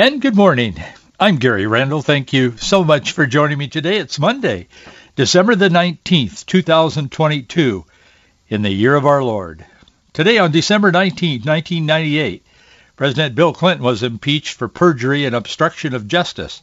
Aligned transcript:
And 0.00 0.22
good 0.22 0.36
morning. 0.36 0.76
I'm 1.18 1.38
Gary 1.38 1.66
Randall. 1.66 2.02
Thank 2.02 2.32
you 2.32 2.56
so 2.56 2.84
much 2.84 3.10
for 3.10 3.26
joining 3.26 3.58
me 3.58 3.66
today. 3.66 3.96
It's 3.96 4.20
Monday, 4.20 4.68
December 5.16 5.56
the 5.56 5.70
19th, 5.70 6.46
2022, 6.46 7.84
in 8.48 8.62
the 8.62 8.70
year 8.70 8.94
of 8.94 9.06
our 9.06 9.24
Lord. 9.24 9.66
Today 10.12 10.38
on 10.38 10.52
December 10.52 10.92
19, 10.92 11.40
1998, 11.40 12.46
President 12.94 13.34
Bill 13.34 13.52
Clinton 13.52 13.84
was 13.84 14.04
impeached 14.04 14.54
for 14.54 14.68
perjury 14.68 15.24
and 15.24 15.34
obstruction 15.34 15.96
of 15.96 16.06
justice. 16.06 16.62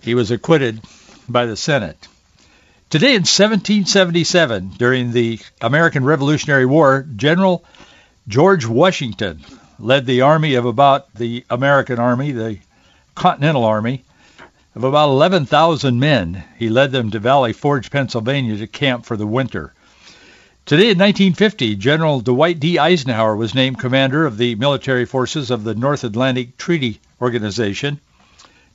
He 0.00 0.16
was 0.16 0.32
acquitted 0.32 0.80
by 1.28 1.46
the 1.46 1.56
Senate. 1.56 2.08
Today 2.88 3.10
in 3.10 3.22
1777, 3.22 4.70
during 4.70 5.12
the 5.12 5.38
American 5.60 6.04
Revolutionary 6.04 6.66
War, 6.66 7.06
General 7.14 7.64
George 8.26 8.66
Washington 8.66 9.40
led 9.80 10.06
the 10.06 10.20
army 10.20 10.54
of 10.54 10.66
about 10.66 11.14
the 11.14 11.44
American 11.48 11.98
Army, 11.98 12.32
the 12.32 12.58
Continental 13.14 13.64
Army, 13.64 14.04
of 14.74 14.84
about 14.84 15.08
11,000 15.08 15.98
men. 15.98 16.44
He 16.58 16.68
led 16.68 16.92
them 16.92 17.10
to 17.10 17.18
Valley 17.18 17.52
Forge, 17.52 17.90
Pennsylvania 17.90 18.56
to 18.58 18.66
camp 18.66 19.04
for 19.04 19.16
the 19.16 19.26
winter. 19.26 19.72
Today 20.66 20.90
in 20.90 20.98
1950, 20.98 21.76
General 21.76 22.20
Dwight 22.20 22.60
D. 22.60 22.78
Eisenhower 22.78 23.34
was 23.34 23.54
named 23.54 23.80
commander 23.80 24.26
of 24.26 24.36
the 24.36 24.54
military 24.54 25.06
forces 25.06 25.50
of 25.50 25.64
the 25.64 25.74
North 25.74 26.04
Atlantic 26.04 26.56
Treaty 26.56 27.00
Organization. 27.20 27.98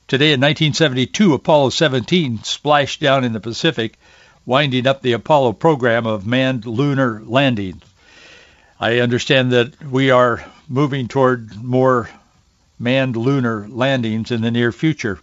Today 0.08 0.32
in 0.32 0.40
1972, 0.40 1.34
Apollo 1.34 1.70
17 1.70 2.42
splashed 2.42 3.00
down 3.00 3.24
in 3.24 3.32
the 3.32 3.40
Pacific, 3.40 3.98
winding 4.44 4.86
up 4.86 5.00
the 5.00 5.12
Apollo 5.12 5.54
program 5.54 6.06
of 6.06 6.26
manned 6.26 6.66
lunar 6.66 7.22
landings. 7.24 7.82
I 8.78 8.98
understand 8.98 9.52
that 9.52 9.82
we 9.82 10.10
are 10.10 10.44
moving 10.68 11.08
toward 11.08 11.62
more 11.62 12.08
manned 12.78 13.16
lunar 13.16 13.66
landings 13.68 14.30
in 14.30 14.42
the 14.42 14.50
near 14.50 14.70
future. 14.72 15.18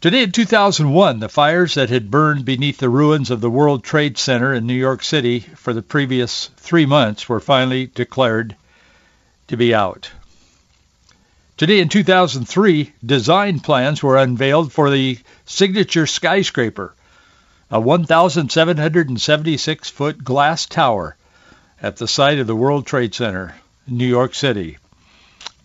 Today 0.00 0.22
in 0.22 0.32
2001, 0.32 1.20
the 1.20 1.28
fires 1.28 1.74
that 1.74 1.90
had 1.90 2.10
burned 2.10 2.46
beneath 2.46 2.78
the 2.78 2.88
ruins 2.88 3.30
of 3.30 3.42
the 3.42 3.50
World 3.50 3.84
Trade 3.84 4.16
Center 4.16 4.54
in 4.54 4.66
New 4.66 4.72
York 4.72 5.02
City 5.02 5.40
for 5.40 5.74
the 5.74 5.82
previous 5.82 6.46
three 6.56 6.86
months 6.86 7.28
were 7.28 7.40
finally 7.40 7.84
declared 7.86 8.56
to 9.48 9.58
be 9.58 9.74
out. 9.74 10.10
Today 11.58 11.80
in 11.80 11.90
2003, 11.90 12.94
design 13.04 13.60
plans 13.60 14.02
were 14.02 14.16
unveiled 14.16 14.72
for 14.72 14.88
the 14.88 15.18
signature 15.44 16.06
skyscraper, 16.06 16.94
a 17.70 17.78
1,776-foot 17.78 20.24
glass 20.24 20.64
tower 20.64 21.14
at 21.82 21.96
the 21.96 22.08
site 22.08 22.38
of 22.38 22.46
the 22.46 22.56
World 22.56 22.86
Trade 22.86 23.14
Center 23.14 23.54
New 23.86 24.06
York 24.06 24.34
City. 24.34 24.78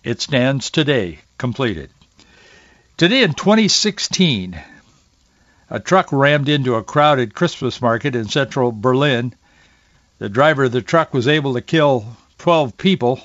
It 0.04 0.22
stands 0.22 0.70
today 0.70 1.20
completed. 1.38 1.90
Today 2.98 3.24
in 3.24 3.34
2016, 3.34 4.60
a 5.70 5.80
truck 5.80 6.12
rammed 6.12 6.48
into 6.48 6.76
a 6.76 6.84
crowded 6.84 7.34
Christmas 7.34 7.82
market 7.82 8.16
in 8.16 8.28
central 8.28 8.72
Berlin. 8.72 9.34
The 10.20 10.30
driver 10.30 10.66
of 10.66 10.72
the 10.72 10.82
truck 10.82 11.14
was 11.14 11.28
able 11.28 11.56
to 11.56 11.62
kill 11.62 12.06
12 12.38 12.78
people 12.78 13.20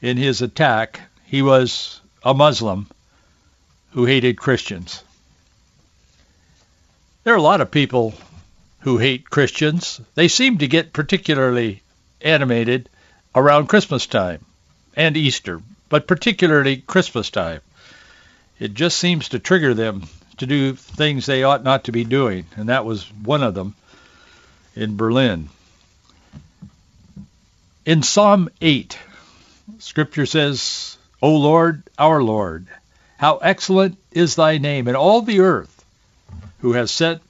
in 0.00 0.16
his 0.16 0.40
attack. 0.42 1.00
He 1.26 1.42
was 1.42 2.00
a 2.24 2.32
Muslim 2.32 2.86
who 3.90 4.04
hated 4.06 4.38
Christians. 4.38 5.02
There 7.24 7.34
are 7.34 7.38
a 7.38 7.42
lot 7.42 7.60
of 7.60 7.70
people 7.70 8.14
who 8.80 8.98
hate 8.98 9.30
Christians. 9.30 10.00
They 10.14 10.28
seem 10.28 10.58
to 10.58 10.66
get 10.66 10.92
particularly 10.92 11.82
animated 12.20 12.88
around 13.34 13.68
Christmas 13.68 14.06
time 14.06 14.44
and 14.96 15.16
Easter, 15.16 15.60
but 15.88 16.06
particularly 16.06 16.76
Christmas 16.76 17.30
time. 17.30 17.60
It 18.58 18.74
just 18.74 18.98
seems 18.98 19.30
to 19.30 19.38
trigger 19.38 19.74
them 19.74 20.04
to 20.38 20.46
do 20.46 20.74
things 20.74 21.26
they 21.26 21.42
ought 21.42 21.64
not 21.64 21.84
to 21.84 21.92
be 21.92 22.04
doing, 22.04 22.46
and 22.56 22.68
that 22.68 22.84
was 22.84 23.04
one 23.22 23.42
of 23.42 23.54
them 23.54 23.74
in 24.74 24.96
Berlin. 24.96 25.48
In 27.84 28.02
Psalm 28.02 28.48
8, 28.60 28.98
Scripture 29.78 30.26
says, 30.26 30.96
O 31.20 31.36
Lord, 31.36 31.82
our 31.98 32.22
Lord, 32.22 32.66
how 33.16 33.38
excellent 33.38 33.98
is 34.12 34.36
thy 34.36 34.58
name 34.58 34.88
in 34.88 34.96
all 34.96 35.22
the 35.22 35.40
earth, 35.40 35.84
who 36.60 36.72
has 36.72 36.90
set 36.90 37.20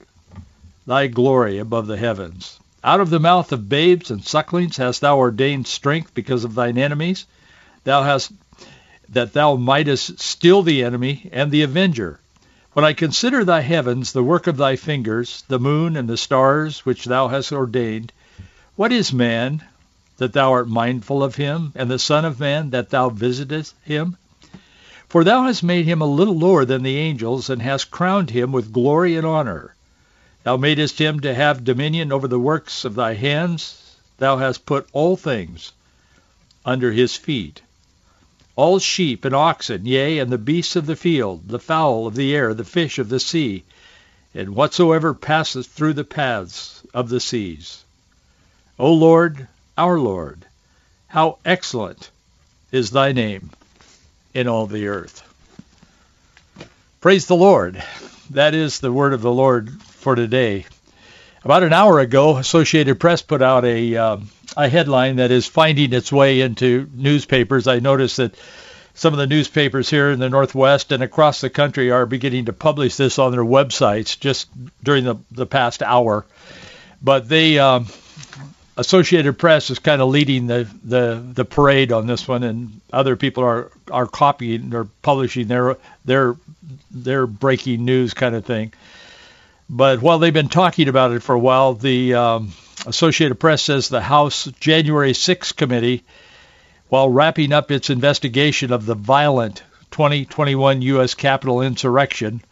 thy 0.87 1.07
glory 1.07 1.59
above 1.59 1.87
the 1.87 1.97
heavens. 1.97 2.59
Out 2.85 3.01
of 3.01 3.11
the 3.11 3.21
mouth 3.21 3.53
of 3.53 3.69
babes 3.69 4.11
and 4.11 4.25
sucklings 4.25 4.77
hast 4.77 5.03
thou 5.03 5.17
ordained 5.17 5.69
strength 5.69 6.15
because 6.15 6.43
of 6.43 6.55
thine 6.55 6.77
enemies. 6.77 7.27
Thou 7.85 8.03
hast 8.03 8.33
that 9.09 9.35
thou 9.35 9.55
mightest 9.55 10.19
still 10.19 10.63
the 10.63 10.83
enemy 10.83 11.29
and 11.33 11.51
the 11.51 11.63
avenger. 11.63 12.19
When 12.73 12.85
I 12.85 12.93
consider 12.93 13.45
thy 13.45 13.61
heavens, 13.61 14.13
the 14.13 14.25
work 14.25 14.47
of 14.47 14.57
thy 14.57 14.77
fingers, 14.77 15.45
the 15.47 15.61
moon 15.61 15.97
and 15.97 16.09
the 16.09 16.17
stars 16.17 16.81
which 16.87 17.05
thou 17.05 17.29
hast 17.29 17.53
ordained, 17.53 18.13
what 18.75 18.91
is 18.91 19.13
man 19.13 19.63
that 20.17 20.33
thou 20.33 20.53
art 20.53 20.69
mindful 20.69 21.23
of 21.23 21.37
him, 21.37 21.73
and 21.75 21.91
the 21.91 21.99
Son 21.99 22.25
of 22.25 22.41
Man 22.41 22.71
that 22.71 22.91
thou 22.91 23.11
visitest 23.11 23.75
him? 23.83 24.17
For 25.09 25.23
thou 25.23 25.45
hast 25.45 25.63
made 25.63 25.85
him 25.85 26.01
a 26.01 26.07
little 26.07 26.39
lower 26.39 26.65
than 26.65 26.83
the 26.83 26.97
angels, 26.97 27.51
and 27.51 27.61
hast 27.61 27.91
crowned 27.91 28.31
him 28.31 28.51
with 28.51 28.73
glory 28.73 29.17
and 29.17 29.27
honor. 29.27 29.72
Thou 30.45 30.57
madest 30.57 30.99
him 30.99 31.21
to 31.21 31.35
have 31.35 31.65
dominion 31.65 32.13
over 32.13 32.29
the 32.29 32.39
works 32.39 32.85
of 32.85 32.95
thy 32.95 33.15
hands. 33.15 33.97
Thou 34.19 34.39
hast 34.39 34.67
put 34.67 34.89
all 34.93 35.17
things 35.17 35.73
under 36.65 36.93
his 36.93 37.17
feet 37.17 37.63
all 38.55 38.79
sheep 38.79 39.25
and 39.25 39.35
oxen, 39.35 39.87
yea, 39.87 40.19
and 40.19 40.31
the 40.31 40.39
beasts 40.39 40.77
of 40.77 40.87
the 40.87 40.97
field, 40.97 41.49
the 41.49 41.59
fowl 41.59 42.07
of 42.07 42.15
the 42.15 42.35
air, 42.35 42.53
the 42.53 42.65
fish 42.65 42.99
of 42.99 43.09
the 43.09 43.21
sea, 43.21 43.65
and 44.35 44.55
whatsoever 44.55 45.15
passeth 45.15 45.67
through 45.67 45.95
the 45.95 46.05
paths 46.05 46.83
of 46.93 47.09
the 47.09 47.21
seas. 47.21 47.85
O 48.79 48.93
Lord, 48.93 49.49
our 49.77 49.99
Lord, 49.99 50.45
how 51.09 51.39
excellent 51.45 52.11
is 52.71 52.91
thy 52.91 53.13
name 53.13 53.51
in 54.35 54.49
all 54.49 54.67
the 54.67 54.87
earth. 54.87 55.23
Praise 57.01 57.27
the 57.27 57.37
Lord. 57.37 57.83
That 58.31 58.55
is 58.55 58.81
the 58.81 58.93
word 58.93 59.13
of 59.13 59.23
the 59.23 59.33
Lord 59.33 59.73
for 60.03 60.15
today. 60.15 60.67
About 61.45 61.63
an 61.63 61.73
hour 61.73 61.99
ago, 61.99 62.37
Associated 62.37 63.01
Press 63.01 63.23
put 63.23 63.43
out 63.43 63.65
a 63.65 63.97
um, 63.97 64.29
a 64.57 64.69
headline 64.69 65.17
that 65.17 65.31
is 65.31 65.47
finding 65.47 65.93
its 65.93 66.13
way 66.13 66.41
into 66.41 66.89
newspapers. 66.95 67.67
I 67.67 67.79
noticed 67.79 68.19
that 68.19 68.35
some 68.95 69.15
of 69.15 69.19
the 69.19 69.27
newspapers 69.27 69.89
here 69.89 70.11
in 70.11 70.19
the 70.19 70.29
Northwest 70.29 70.93
and 70.93 71.03
across 71.03 71.41
the 71.41 71.51
country 71.51 71.91
are 71.91 72.05
beginning 72.05 72.45
to 72.47 72.53
publish 72.53 72.97
this 72.97 73.19
on 73.19 73.33
their 73.33 73.45
websites 73.45 74.19
just 74.19 74.49
during 74.83 75.05
the, 75.05 75.17
the 75.31 75.47
past 75.47 75.83
hour. 75.83 76.27
But 77.01 77.29
they, 77.29 77.59
um, 77.59 77.87
Associated 78.77 79.39
Press 79.39 79.71
is 79.71 79.79
kind 79.79 80.01
of 80.03 80.11
leading 80.11 80.47
the, 80.47 80.69
the, 80.85 81.25
the 81.33 81.45
parade 81.45 81.93
on 81.93 82.07
this 82.07 82.29
one, 82.29 82.43
and 82.43 82.81
other 82.93 83.17
people 83.17 83.45
are, 83.45 83.73
are 83.91 84.07
copying 84.07 84.75
or 84.75 84.85
publishing 85.03 85.49
their 85.49 85.77
their 86.05 86.37
their 86.91 87.27
breaking 87.27 87.85
news 87.85 88.15
kind 88.15 88.35
of 88.35 88.45
thing. 88.45 88.73
But 89.75 90.03
while 90.03 90.19
they've 90.19 90.35
been 90.35 90.51
talking 90.51 90.87
about 90.87 91.13
it 91.13 91.23
for 91.23 91.35
a 91.35 91.39
while, 91.39 91.73
the 91.73 92.13
um, 92.13 92.53
Associated 92.85 93.37
Press 93.37 93.63
says 93.63 93.89
the 93.89 94.03
House 94.03 94.45
January 94.61 95.15
6 95.15 95.53
committee, 95.53 96.05
while 96.91 97.09
wrapping 97.09 97.55
up 97.55 97.71
its 97.71 97.89
investigation 97.89 98.71
of 98.71 98.85
the 98.85 98.95
violent 98.95 99.63
2021 99.91 100.83
U.S. 100.83 101.15
Capitol 101.15 101.63
insurrection, 101.63 102.43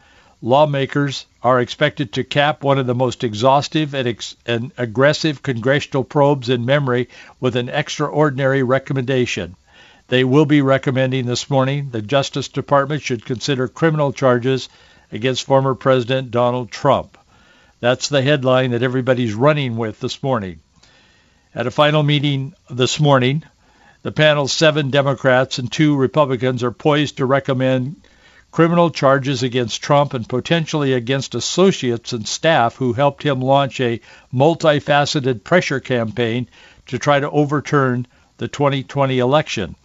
lawmakers 0.40 1.26
are 1.42 1.60
expected 1.60 2.14
to 2.14 2.24
cap 2.24 2.62
one 2.62 2.78
of 2.78 2.86
the 2.86 2.94
most 2.94 3.22
exhaustive 3.22 3.92
and, 3.94 4.08
ex- 4.08 4.34
and 4.46 4.72
aggressive 4.78 5.42
congressional 5.42 6.04
probes 6.04 6.48
in 6.48 6.64
memory 6.64 7.10
with 7.38 7.54
an 7.54 7.68
extraordinary 7.68 8.62
recommendation. 8.62 9.56
They 10.08 10.24
will 10.24 10.46
be 10.46 10.62
recommending 10.62 11.26
this 11.26 11.50
morning 11.50 11.90
the 11.90 12.00
Justice 12.00 12.48
Department 12.48 13.02
should 13.02 13.26
consider 13.26 13.68
criminal 13.68 14.10
charges 14.10 14.70
against 15.12 15.44
former 15.44 15.74
President 15.74 16.30
Donald 16.30 16.70
Trump. 16.70 17.18
That's 17.80 18.08
the 18.08 18.22
headline 18.22 18.72
that 18.72 18.82
everybody's 18.82 19.34
running 19.34 19.76
with 19.76 20.00
this 20.00 20.22
morning. 20.22 20.60
At 21.54 21.66
a 21.66 21.70
final 21.70 22.02
meeting 22.02 22.54
this 22.68 23.00
morning, 23.00 23.42
The 24.02 24.12
panel's 24.12 24.52
seven 24.52 24.88
Democrats 24.88 25.58
and 25.58 25.70
two 25.70 25.94
Republicans 25.94 26.62
are 26.62 26.70
poised 26.70 27.18
to 27.18 27.26
recommend 27.26 27.96
criminal 28.50 28.88
charges 28.90 29.42
against 29.42 29.82
Trump 29.82 30.14
and 30.14 30.26
potentially 30.26 30.94
against 30.94 31.34
associates 31.34 32.14
and 32.14 32.26
staff 32.26 32.76
who 32.76 32.94
helped 32.94 33.22
him 33.22 33.42
launch 33.42 33.78
a 33.78 34.00
multifaceted 34.32 35.44
pressure 35.44 35.80
campaign 35.80 36.48
to 36.86 36.98
try 36.98 37.20
to 37.20 37.30
overturn 37.30 38.06
the 38.38 38.48
2020 38.48 39.18
election. 39.18 39.76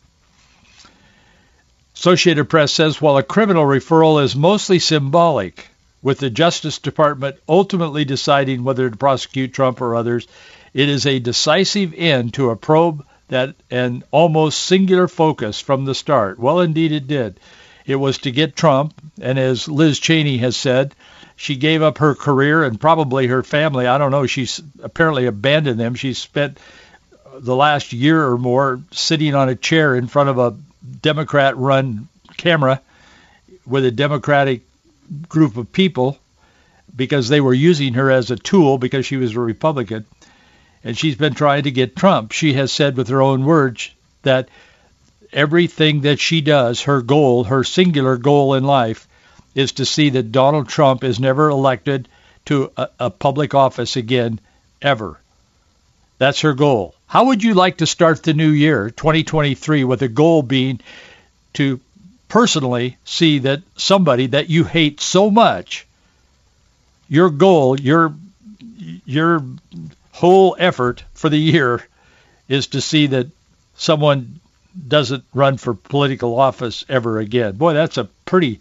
Associated 1.95 2.45
Press 2.45 2.73
says 2.73 3.01
while 3.01 3.17
a 3.17 3.23
criminal 3.23 3.63
referral 3.63 4.21
is 4.21 4.35
mostly 4.35 4.79
symbolic, 4.79 5.69
with 6.01 6.19
the 6.19 6.29
Justice 6.29 6.77
Department 6.77 7.37
ultimately 7.47 8.03
deciding 8.05 8.63
whether 8.63 8.89
to 8.89 8.97
prosecute 8.97 9.53
Trump 9.53 9.81
or 9.81 9.95
others, 9.95 10.27
it 10.73 10.89
is 10.89 11.05
a 11.05 11.19
decisive 11.19 11.93
end 11.95 12.33
to 12.33 12.49
a 12.49 12.55
probe 12.55 13.03
that 13.29 13.55
an 13.71 14.03
almost 14.11 14.59
singular 14.59 15.07
focus 15.07 15.61
from 15.61 15.85
the 15.85 15.95
start. 15.95 16.37
Well, 16.37 16.59
indeed 16.59 16.91
it 16.91 17.07
did. 17.07 17.39
It 17.85 17.95
was 17.95 18.17
to 18.19 18.31
get 18.31 18.55
Trump, 18.55 18.93
and 19.21 19.39
as 19.39 19.67
Liz 19.67 19.97
Cheney 19.97 20.37
has 20.39 20.57
said, 20.57 20.93
she 21.37 21.55
gave 21.55 21.81
up 21.81 21.99
her 21.99 22.13
career 22.13 22.63
and 22.63 22.79
probably 22.79 23.27
her 23.27 23.41
family. 23.41 23.87
I 23.87 23.97
don't 23.97 24.11
know. 24.11 24.27
She's 24.27 24.61
apparently 24.83 25.27
abandoned 25.27 25.79
them. 25.79 25.95
She 25.95 26.13
spent 26.13 26.59
the 27.39 27.55
last 27.55 27.93
year 27.93 28.27
or 28.27 28.37
more 28.37 28.81
sitting 28.91 29.33
on 29.33 29.49
a 29.49 29.55
chair 29.55 29.95
in 29.95 30.07
front 30.07 30.29
of 30.29 30.37
a 30.37 30.55
Democrat-run 31.01 32.07
camera 32.37 32.81
with 33.65 33.85
a 33.85 33.91
Democratic 33.91 34.61
group 35.29 35.57
of 35.57 35.71
people 35.71 36.17
because 36.95 37.27
they 37.27 37.41
were 37.41 37.53
using 37.53 37.93
her 37.95 38.09
as 38.09 38.31
a 38.31 38.35
tool 38.35 38.77
because 38.77 39.05
she 39.05 39.17
was 39.17 39.35
a 39.35 39.39
Republican. 39.39 40.05
And 40.83 40.97
she's 40.97 41.15
been 41.15 41.33
trying 41.33 41.63
to 41.63 41.71
get 41.71 41.95
Trump. 41.95 42.31
She 42.31 42.53
has 42.53 42.71
said 42.71 42.95
with 42.95 43.09
her 43.09 43.21
own 43.21 43.43
words 43.43 43.91
that 44.21 44.49
everything 45.33 46.01
that 46.01 46.19
she 46.19 46.41
does, 46.41 46.83
her 46.83 47.01
goal, 47.01 47.43
her 47.45 47.63
singular 47.63 48.17
goal 48.17 48.53
in 48.53 48.63
life, 48.63 49.07
is 49.53 49.73
to 49.73 49.85
see 49.85 50.09
that 50.11 50.31
Donald 50.31 50.69
Trump 50.69 51.03
is 51.03 51.19
never 51.19 51.49
elected 51.49 52.07
to 52.45 52.71
a, 52.77 52.89
a 52.99 53.09
public 53.09 53.53
office 53.53 53.95
again, 53.95 54.39
ever. 54.81 55.19
That's 56.17 56.41
her 56.41 56.53
goal. 56.53 56.94
How 57.15 57.23
would 57.27 57.45
you 57.45 57.53
like 57.53 57.77
to 57.77 57.87
start 57.87 58.23
the 58.23 58.33
new 58.33 58.49
year, 58.49 58.89
2023, 58.89 59.85
with 59.85 60.01
a 60.01 60.09
goal 60.09 60.41
being 60.41 60.81
to 61.53 61.79
personally 62.27 62.97
see 63.05 63.39
that 63.39 63.61
somebody 63.77 64.27
that 64.27 64.49
you 64.49 64.65
hate 64.65 64.99
so 64.99 65.31
much, 65.31 65.87
your 67.07 67.29
goal, 67.29 67.79
your 67.79 68.13
your 69.05 69.45
whole 70.11 70.57
effort 70.59 71.05
for 71.13 71.29
the 71.29 71.37
year 71.37 71.87
is 72.49 72.67
to 72.67 72.81
see 72.81 73.07
that 73.07 73.27
someone 73.77 74.41
doesn't 74.85 75.23
run 75.33 75.55
for 75.55 75.73
political 75.73 76.37
office 76.37 76.83
ever 76.89 77.19
again. 77.19 77.55
Boy, 77.55 77.75
that's 77.75 77.97
a 77.97 78.09
pretty 78.25 78.59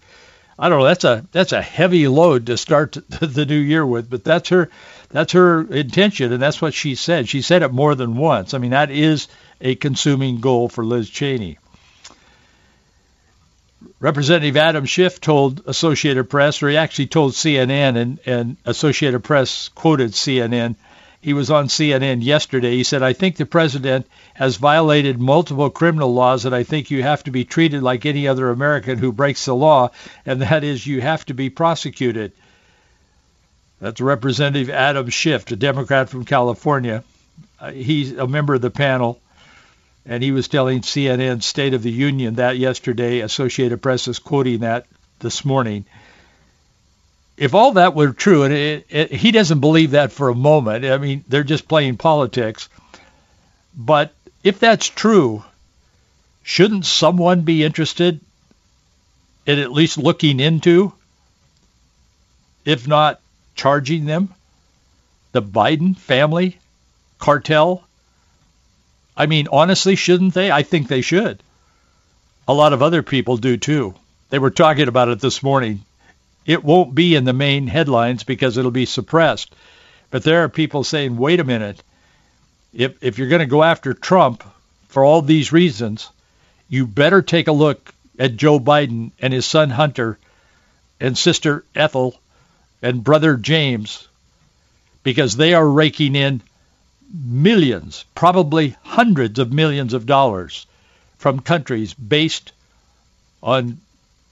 I 0.59 0.69
don't 0.69 0.79
know, 0.79 0.85
that's 0.85 1.05
a 1.05 1.27
that's 1.33 1.53
a 1.53 1.63
heavy 1.63 2.07
load 2.07 2.47
to 2.47 2.57
start 2.57 2.93
the 3.09 3.47
new 3.47 3.59
year 3.59 3.85
with, 3.85 4.09
but 4.09 4.25
that's 4.25 4.51
her 4.51 4.71
that's 5.11 5.33
her 5.33 5.63
intention 5.73 6.33
and 6.33 6.43
that's 6.43 6.63
what 6.63 6.75
she 6.75 6.95
said. 6.95 7.29
She 7.29 7.43
said 7.43 7.63
it 7.63 7.73
more 7.73 7.95
than 7.95 8.17
once. 8.17 8.55
I 8.55 8.59
mean, 8.59 8.71
that 8.71 8.91
is 8.91 9.29
a 9.61 9.75
consuming 9.75 10.41
goal 10.41 10.69
for 10.69 10.85
Liz 10.85 11.09
Cheney. 11.11 11.59
Representative 14.01 14.57
Adam 14.57 14.85
Schiff 14.85 15.21
told 15.21 15.63
Associated 15.67 16.29
Press, 16.29 16.63
or 16.63 16.69
he 16.69 16.77
actually 16.77 17.07
told 17.07 17.33
CNN, 17.33 17.97
and, 17.97 18.21
and 18.27 18.57
Associated 18.67 19.21
Press 19.25 19.69
quoted 19.69 20.13
CNN, 20.13 20.77
he 21.25 21.33
was 21.33 21.51
on 21.51 21.69
CNN 21.69 22.23
yesterday. 22.23 22.77
He 22.77 22.85
said, 22.85 23.03
I 23.03 23.15
think 23.15 23.37
the 23.37 23.47
president 23.47 24.07
has 24.35 24.57
violated 24.57 25.19
multiple 25.19 25.71
criminal 25.71 26.13
laws 26.13 26.45
and 26.45 26.55
I 26.55 26.65
think 26.65 26.91
you 26.91 27.03
have 27.03 27.25
to 27.25 27.31
be 27.31 27.47
treated 27.47 27.83
like 27.83 28.05
any 28.05 28.29
other 28.29 28.51
American 28.51 28.99
who 28.99 29.11
breaks 29.11 29.47
the 29.47 29.55
law, 29.55 29.91
and 30.27 30.43
that 30.43 30.65
is 30.65 30.87
you 30.87 31.01
have 31.01 31.25
to 31.25 31.33
be 31.33 31.49
prosecuted. 31.49 32.33
That's 33.81 34.03
Representative 34.03 34.69
Adam 34.69 35.09
Schiff, 35.09 35.51
a 35.51 35.57
Democrat 35.57 36.11
from 36.11 36.27
California. 36.27 37.03
Uh, 37.59 37.71
he's 37.71 38.13
a 38.13 38.27
member 38.27 38.53
of 38.53 38.61
the 38.61 38.69
panel, 38.69 39.19
and 40.05 40.23
he 40.23 40.31
was 40.31 40.49
telling 40.49 40.83
CNN 40.83 41.43
State 41.43 41.73
of 41.73 41.83
the 41.83 41.91
Union 41.91 42.35
that 42.35 42.59
yesterday. 42.59 43.21
Associated 43.21 43.81
Press 43.81 44.09
is 44.09 44.19
quoting 44.19 44.59
that 44.59 44.85
this 45.21 45.43
morning 45.43 45.87
if 47.37 47.55
all 47.55 47.73
that 47.73 47.95
were 47.95 48.13
true, 48.13 48.45
and 48.45 48.55
it, 48.55 48.87
it, 48.89 49.13
he 49.13 49.33
doesn't 49.33 49.61
believe 49.61 49.93
that 49.93 50.13
for 50.13 50.29
a 50.29 50.35
moment, 50.35 50.85
I 50.85 50.99
mean, 50.99 51.25
they're 51.29 51.43
just 51.43 51.69
playing 51.69 51.97
politics. 51.97 52.69
But 53.77 54.13
if 54.45 54.61
that's 54.61 54.89
true, 54.89 55.45
shouldn't 56.43 56.87
someone 56.87 57.43
be 57.43 57.65
interested 57.65 58.21
in 59.47 59.59
at 59.59 59.73
least 59.73 59.99
looking 59.99 60.39
into, 60.39 60.93
if 62.65 62.87
not 62.87 63.21
charging 63.57 64.05
them, 64.05 64.33
the 65.33 65.43
Biden 65.43 65.97
family 65.97 66.59
cartel? 67.19 67.83
I 69.17 69.27
mean, 69.27 69.49
honestly, 69.51 69.97
shouldn't 69.97 70.35
they? 70.35 70.53
I 70.53 70.63
think 70.63 70.87
they 70.87 71.01
should. 71.01 71.43
A 72.47 72.55
lot 72.55 72.73
of 72.73 72.83
other 72.83 73.03
people 73.03 73.39
do 73.39 73.57
too. 73.57 73.95
They 74.31 74.39
were 74.39 74.51
talking 74.51 74.87
about 74.87 75.09
it 75.09 75.21
this 75.21 75.43
morning 75.43 75.85
it 76.47 76.65
won't 76.65 76.95
be 76.95 77.15
in 77.15 77.25
the 77.25 77.33
main 77.33 77.67
headlines 77.67 78.25
because 78.25 78.57
it'll 78.57 78.71
be 78.71 78.87
suppressed. 78.87 79.55
But 80.11 80.23
there 80.23 80.45
are 80.45 80.49
people 80.49 80.85
saying, 80.85 81.17
wait 81.17 81.41
a 81.41 81.45
minute, 81.45 81.83
if, 82.73 83.03
if 83.03 83.19
you're 83.19 83.29
going 83.29 83.41
to 83.41 83.47
go 83.47 83.63
after 83.63 83.95
Trump 83.95 84.45
for 84.89 85.05
all 85.05 85.23
these 85.23 85.53
reasons, 85.53 86.09
you 86.69 86.87
better 86.87 87.23
take 87.23 87.49
a 87.49 87.53
look 87.53 87.95
at 88.19 88.37
Joe 88.37 88.61
Biden 88.61 89.13
and 89.21 89.33
his 89.33 89.47
son 89.47 89.71
Hunter 89.71 90.19
and 91.01 91.17
sister 91.17 91.65
Ethel 91.75 92.19
and 92.83 93.03
brother 93.03 93.37
James 93.37 94.07
because 95.03 95.37
they 95.37 95.55
are 95.55 95.69
raking 95.69 96.17
in 96.17 96.43
millions, 97.13 98.05
probably 98.15 98.77
hundreds 98.83 99.39
of 99.39 99.53
millions 99.53 99.95
of 99.95 100.07
dollars 100.07 100.67
from 101.19 101.41
countries 101.41 101.95
based 101.95 102.53
on 103.43 103.79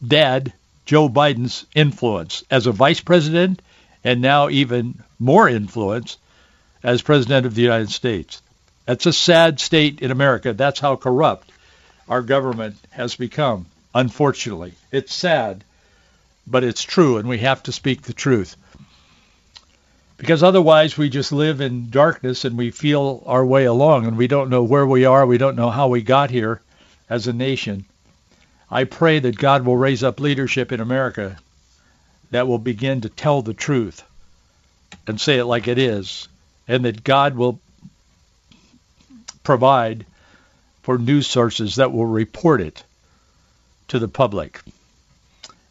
dad 0.06 0.53
Joe 0.84 1.08
Biden's 1.08 1.67
influence 1.75 2.44
as 2.50 2.67
a 2.67 2.73
vice 2.73 3.00
president 3.00 3.62
and 4.05 4.20
now 4.20 4.49
even 4.49 5.02
more 5.19 5.49
influence 5.49 6.19
as 6.82 7.02
president 7.02 7.46
of 7.46 7.55
the 7.55 7.62
United 7.62 7.90
States. 7.90 8.43
That's 8.87 9.06
a 9.06 9.12
sad 9.12 9.61
state 9.61 10.02
in 10.02 10.11
America. 10.11 10.52
That's 10.52 10.81
how 10.81 10.96
corrupt 10.96 11.50
our 12.08 12.23
government 12.23 12.76
has 12.90 13.14
become, 13.14 13.67
unfortunately. 13.94 14.75
It's 14.90 15.14
sad, 15.14 15.62
but 16.47 16.64
it's 16.64 16.83
true, 16.83 17.18
and 17.18 17.28
we 17.28 17.38
have 17.38 17.62
to 17.64 17.73
speak 17.73 18.02
the 18.02 18.12
truth. 18.12 18.57
Because 20.16 20.42
otherwise 20.42 20.99
we 20.99 21.09
just 21.09 21.33
live 21.33 21.61
in 21.61 21.90
darkness 21.90 22.45
and 22.45 22.57
we 22.57 22.71
feel 22.71 23.23
our 23.26 23.45
way 23.45 23.64
along 23.64 24.07
and 24.07 24.16
we 24.16 24.28
don't 24.28 24.50
know 24.50 24.62
where 24.62 24.87
we 24.87 25.04
are. 25.04 25.26
We 25.26 25.38
don't 25.38 25.57
know 25.57 25.71
how 25.71 25.88
we 25.88 26.02
got 26.02 26.30
here 26.30 26.61
as 27.09 27.26
a 27.26 27.33
nation. 27.33 27.85
I 28.73 28.85
pray 28.85 29.19
that 29.19 29.37
God 29.37 29.67
will 29.67 29.76
raise 29.76 30.02
up 30.02 30.19
leadership 30.19 30.73
in 30.73 30.81
America 30.81 31.37
that 32.31 32.49
will 32.49 32.59
begin 32.59 33.02
to 33.02 33.11
tell 33.11 33.43
the 33.43 33.52
truth 33.52 34.02
and 35.07 35.21
say 35.21 35.37
it 35.37 35.45
like 35.45 35.69
it 35.69 35.76
is, 35.76 36.26
and 36.67 36.87
that 36.87 37.05
God 37.05 37.37
will 37.37 37.61
provide 39.45 40.07
for 40.83 40.97
news 40.97 41.26
sources 41.26 41.76
that 41.76 41.93
will 41.93 42.07
report 42.07 42.62
it 42.62 42.83
to 43.88 43.99
the 43.99 44.09
public. 44.09 44.62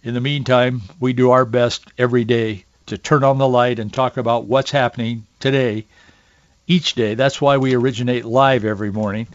In 0.04 0.14
the 0.14 0.22
meantime, 0.22 0.84
we 1.00 1.14
do 1.14 1.32
our 1.32 1.46
best 1.46 1.84
every 1.98 2.24
day 2.24 2.66
to 2.86 3.00
turn 3.00 3.24
on 3.24 3.40
the 3.40 3.48
light 3.48 3.80
and 3.80 3.92
talk 3.92 4.18
about 4.18 4.46
what's 4.46 4.70
happening 4.70 5.26
today, 5.40 5.86
each 6.68 6.94
day. 6.94 7.16
That's 7.16 7.42
why 7.42 7.58
we 7.58 7.74
originate 7.74 8.26
live 8.26 8.64
every 8.64 8.92
morning. 8.92 9.26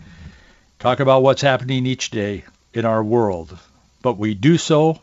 Talk 0.78 1.00
about 1.00 1.24
what's 1.24 1.42
happening 1.42 1.84
each 1.84 2.12
day 2.12 2.44
in 2.76 2.84
our 2.84 3.02
world. 3.02 3.56
But 4.02 4.18
we 4.18 4.34
do 4.34 4.58
so 4.58 5.00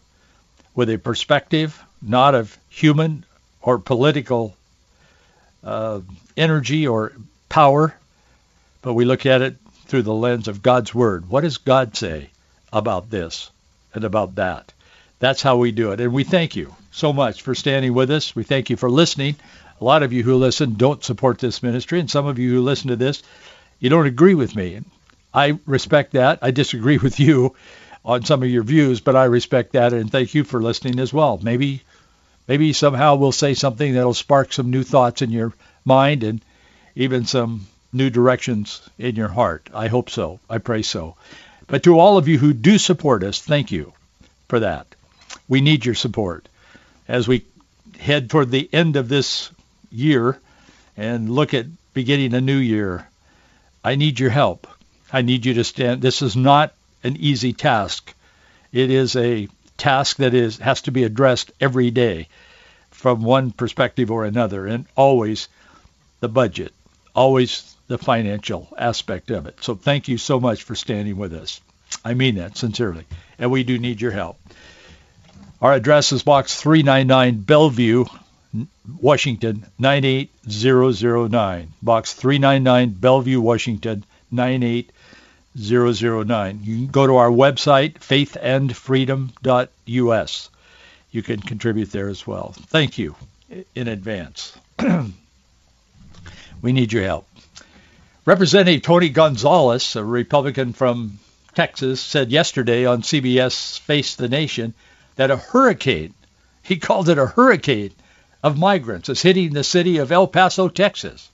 with 0.76 0.90
a 0.90 0.98
perspective 0.98 1.84
not 2.02 2.36
of 2.36 2.56
human 2.70 3.26
or 3.62 3.80
political 3.80 4.56
uh, 5.64 6.02
energy 6.38 6.86
or 6.88 7.14
power, 7.50 7.96
but 8.82 8.94
we 8.94 9.06
look 9.06 9.26
at 9.26 9.42
it 9.42 9.56
through 9.86 10.04
the 10.04 10.14
lens 10.14 10.48
of 10.48 10.62
God's 10.62 10.94
Word. 10.94 11.30
What 11.30 11.42
does 11.42 11.58
God 11.58 11.96
say 11.96 12.30
about 12.72 13.10
this 13.10 13.50
and 13.94 14.04
about 14.04 14.36
that? 14.36 14.72
That's 15.20 15.42
how 15.42 15.58
we 15.58 15.72
do 15.72 15.94
it. 15.94 16.00
And 16.02 16.14
we 16.14 16.24
thank 16.24 16.56
you 16.56 16.76
so 16.92 17.12
much 17.12 17.42
for 17.42 17.56
standing 17.56 17.94
with 17.94 18.12
us. 18.12 18.36
We 18.36 18.44
thank 18.44 18.70
you 18.70 18.76
for 18.76 18.90
listening. 18.90 19.36
A 19.82 19.84
lot 19.84 20.04
of 20.04 20.14
you 20.14 20.22
who 20.22 20.36
listen 20.36 20.76
don't 20.76 21.04
support 21.04 21.40
this 21.40 21.64
ministry, 21.64 22.00
and 22.00 22.12
some 22.12 22.28
of 22.28 22.38
you 22.38 22.52
who 22.54 22.62
listen 22.62 22.90
to 22.90 22.96
this, 22.96 23.24
you 23.80 23.90
don't 23.90 24.06
agree 24.06 24.36
with 24.36 24.56
me. 24.56 24.82
I 25.34 25.60
respect 25.66 26.14
that. 26.14 26.40
I 26.42 26.52
disagree 26.52 26.98
with 26.98 27.20
you 27.20 27.56
on 28.06 28.26
some 28.26 28.44
of 28.44 28.50
your 28.50 28.64
views, 28.64 29.00
but 29.00 29.16
I 29.16 29.26
respect 29.26 29.74
that 29.74 29.94
and 29.94 30.12
thank 30.12 30.34
you 30.34 30.44
for 30.44 30.62
listening 30.62 31.00
as 31.00 31.14
well. 31.14 31.40
Maybe 31.42 31.82
maybe 32.48 32.74
somehow 32.74 33.16
we'll 33.16 33.32
say 33.32 33.54
something 33.54 33.94
that'll 33.94 34.14
spark 34.14 34.52
some 34.52 34.70
new 34.70 34.84
thoughts 34.84 35.22
in 35.22 35.32
your 35.32 35.54
mind 35.86 36.24
and 36.24 36.42
even 36.96 37.26
some 37.26 37.66
new 37.92 38.10
directions 38.10 38.82
in 38.98 39.16
your 39.16 39.30
heart. 39.30 39.70
I 39.74 39.88
hope 39.88 40.10
so. 40.10 40.40
I 40.50 40.58
pray 40.58 40.82
so. 40.82 41.16
But 41.68 41.84
to 41.84 41.98
all 42.00 42.18
of 42.18 42.28
you 42.28 42.38
who 42.38 42.54
do 42.54 42.78
support 42.78 43.24
us, 43.24 43.42
thank 43.42 43.72
you 43.72 43.94
for 44.50 44.60
that. 44.60 44.88
We 45.48 45.62
need 45.62 45.86
your 45.86 45.96
support 45.96 46.48
as 47.08 47.28
we 47.28 47.46
head 48.00 48.30
toward 48.30 48.52
the 48.52 48.70
end 48.74 48.96
of 48.96 49.08
this 49.08 49.50
year 49.92 50.38
and 50.98 51.30
look 51.30 51.54
at 51.54 51.68
beginning 51.94 52.34
a 52.34 52.42
new 52.42 52.58
year. 52.58 53.08
I 53.84 53.96
need 53.96 54.20
your 54.20 54.30
help. 54.30 54.68
I 55.14 55.22
need 55.22 55.46
you 55.46 55.54
to 55.54 55.64
stand. 55.64 56.02
This 56.02 56.24
is 56.24 56.36
not 56.36 56.74
an 57.04 57.18
easy 57.18 57.54
task. 57.54 58.14
It 58.72 58.90
is 58.90 59.16
a 59.16 59.48
task 59.78 60.18
that 60.18 60.34
is 60.34 60.58
has 60.58 60.82
to 60.82 60.92
be 60.92 61.04
addressed 61.04 61.52
every 61.62 61.92
day 61.92 62.28
from 62.90 63.22
one 63.22 63.52
perspective 63.52 64.10
or 64.10 64.26
another 64.26 64.66
and 64.66 64.86
always 64.96 65.50
the 66.20 66.30
budget, 66.30 66.74
always 67.14 67.76
the 67.88 68.00
financial 68.00 68.68
aspect 68.76 69.30
of 69.30 69.46
it. 69.46 69.58
So 69.62 69.76
thank 69.76 70.08
you 70.08 70.18
so 70.18 70.40
much 70.40 70.64
for 70.64 70.74
standing 70.74 71.18
with 71.18 71.34
us. 71.34 71.62
I 72.04 72.16
mean 72.16 72.36
that 72.36 72.58
sincerely. 72.58 73.06
And 73.38 73.52
we 73.52 73.64
do 73.64 73.78
need 73.78 74.02
your 74.02 74.12
help. 74.12 74.40
Our 75.62 75.74
address 75.74 76.12
is 76.12 76.24
Box 76.24 76.60
399 76.60 77.42
Bellevue, 77.42 78.06
Washington 79.00 79.66
98009. 79.78 81.74
Box 81.84 82.14
399 82.14 82.90
Bellevue, 83.00 83.40
Washington 83.40 84.06
98009. 84.32 85.03
You 86.64 86.76
can 86.76 86.88
go 86.88 87.06
to 87.06 87.18
our 87.18 87.30
website, 87.30 88.00
faithandfreedom.us. 88.00 90.50
You 91.12 91.22
can 91.22 91.42
contribute 91.42 91.92
there 91.92 92.10
as 92.10 92.26
well. 92.26 92.56
Thank 92.58 92.98
you 92.98 93.16
in 93.76 93.88
advance. 93.88 94.58
we 96.62 96.74
need 96.74 96.92
your 96.92 97.04
help. 97.04 97.28
Representative 98.26 98.82
Tony 98.82 99.10
Gonzalez, 99.10 99.96
a 99.96 100.04
Republican 100.04 100.74
from 100.74 101.20
Texas, 101.54 102.02
said 102.02 102.32
yesterday 102.32 102.86
on 102.86 103.04
CBS 103.04 103.78
Face 103.80 104.16
the 104.16 104.30
Nation 104.30 104.74
that 105.18 105.30
a 105.30 105.38
hurricane, 105.38 106.16
he 106.64 106.78
called 106.78 107.10
it 107.10 107.20
a 107.20 107.28
hurricane 107.28 107.92
of 108.42 108.58
migrants, 108.58 109.10
is 109.10 109.22
hitting 109.22 109.54
the 109.54 109.64
city 109.64 109.98
of 109.98 110.12
El 110.12 110.26
Paso, 110.28 110.68
Texas. 110.68 111.30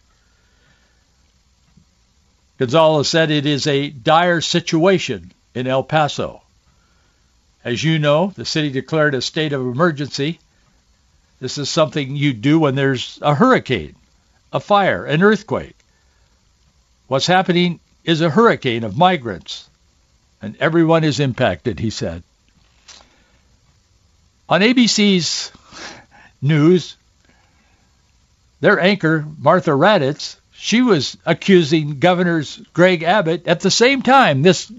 Gonzalez 2.60 3.08
said 3.08 3.32
it 3.32 3.46
is 3.46 3.66
a 3.68 3.90
dire 3.90 4.42
situation 4.42 5.32
in 5.56 5.66
El 5.66 5.82
Paso. 5.82 6.42
As 7.64 7.82
you 7.82 8.00
know, 8.00 8.34
the 8.36 8.44
city 8.44 8.70
declared 8.70 9.16
a 9.16 9.22
state 9.22 9.54
of 9.54 9.62
emergency. 9.62 10.40
This 11.40 11.58
is 11.58 11.70
something 11.70 12.18
you 12.18 12.34
do 12.34 12.60
when 12.60 12.76
there's 12.76 13.18
a 13.22 13.34
hurricane, 13.34 13.96
a 14.52 14.60
fire, 14.60 15.06
an 15.06 15.24
earthquake. 15.24 15.76
What's 17.08 17.28
happening 17.28 17.80
is 18.04 18.20
a 18.20 18.30
hurricane 18.30 18.84
of 18.84 18.98
migrants, 18.98 19.70
and 20.42 20.58
everyone 20.58 21.06
is 21.06 21.22
impacted, 21.22 21.80
he 21.80 21.90
said. 21.90 22.24
On 24.50 24.60
ABC's 24.60 25.54
news, 26.42 26.98
their 28.60 28.82
anchor, 28.82 29.26
Martha 29.38 29.72
Raddatz, 29.72 30.36
she 30.60 30.82
was 30.82 31.18
accusing 31.26 32.00
Governors 32.00 32.62
Greg 32.74 33.02
Abbott 33.04 33.48
at 33.48 33.62
the 33.62 33.72
same 33.72 34.02
time. 34.02 34.42
This 34.42 34.72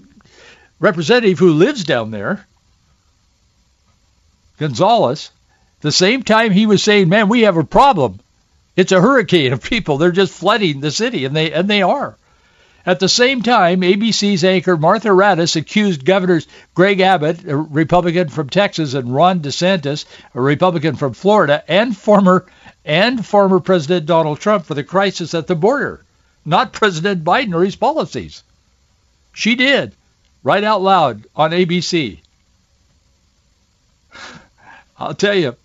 representative 0.79 1.39
who 1.39 1.53
lives 1.53 1.83
down 1.83 2.11
there, 2.11 2.45
Gonzalez, 4.59 5.31
the 5.81 5.91
same 5.91 6.21
time 6.21 6.51
he 6.51 6.67
was 6.67 6.83
saying, 6.83 7.09
"Man, 7.09 7.29
we 7.29 7.41
have 7.41 7.57
a 7.57 7.63
problem. 7.63 8.19
It's 8.75 8.91
a 8.91 9.01
hurricane 9.01 9.53
of 9.53 9.63
people. 9.63 9.97
They're 9.97 10.11
just 10.11 10.33
flooding 10.33 10.79
the 10.79 10.91
city, 10.91 11.25
and 11.25 11.35
they 11.35 11.51
and 11.51 11.67
they 11.67 11.81
are." 11.81 12.15
At 12.85 12.99
the 12.99 13.09
same 13.09 13.43
time, 13.43 13.81
ABC's 13.81 14.43
anchor 14.43 14.75
Martha 14.75 15.09
Raddatz 15.09 15.55
accused 15.55 16.03
Governors 16.03 16.47
Greg 16.73 16.99
Abbott, 16.99 17.43
a 17.47 17.55
Republican 17.55 18.29
from 18.29 18.49
Texas, 18.49 18.95
and 18.95 19.13
Ron 19.13 19.41
DeSantis, 19.41 20.05
a 20.33 20.41
Republican 20.41 20.95
from 20.95 21.13
Florida, 21.13 21.63
and 21.67 21.95
former 21.95 22.47
and 22.83 23.23
former 23.23 23.59
President 23.59 24.07
Donald 24.07 24.39
Trump 24.39 24.65
for 24.65 24.73
the 24.73 24.83
crisis 24.83 25.35
at 25.35 25.45
the 25.45 25.55
border, 25.55 26.03
not 26.43 26.73
President 26.73 27.23
Biden 27.23 27.53
or 27.53 27.63
his 27.63 27.75
policies. 27.75 28.41
She 29.33 29.55
did, 29.55 29.93
right 30.43 30.63
out 30.63 30.81
loud 30.81 31.25
on 31.35 31.51
ABC. 31.51 32.17
I'll 34.97 35.13
tell 35.13 35.35
you, 35.35 35.55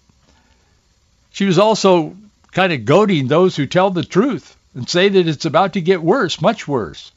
she 1.31 1.47
was 1.47 1.59
also 1.59 2.17
kind 2.53 2.73
of 2.73 2.85
goading 2.85 3.29
those 3.29 3.57
who 3.57 3.67
tell 3.67 3.91
the 3.91 4.05
truth 4.05 4.56
and 4.77 4.89
say 4.89 5.09
that 5.09 5.27
it's 5.27 5.47
about 5.47 5.73
to 5.73 5.81
get 5.81 6.03
worse, 6.03 6.41
much 6.41 6.69
worse. 6.69 7.11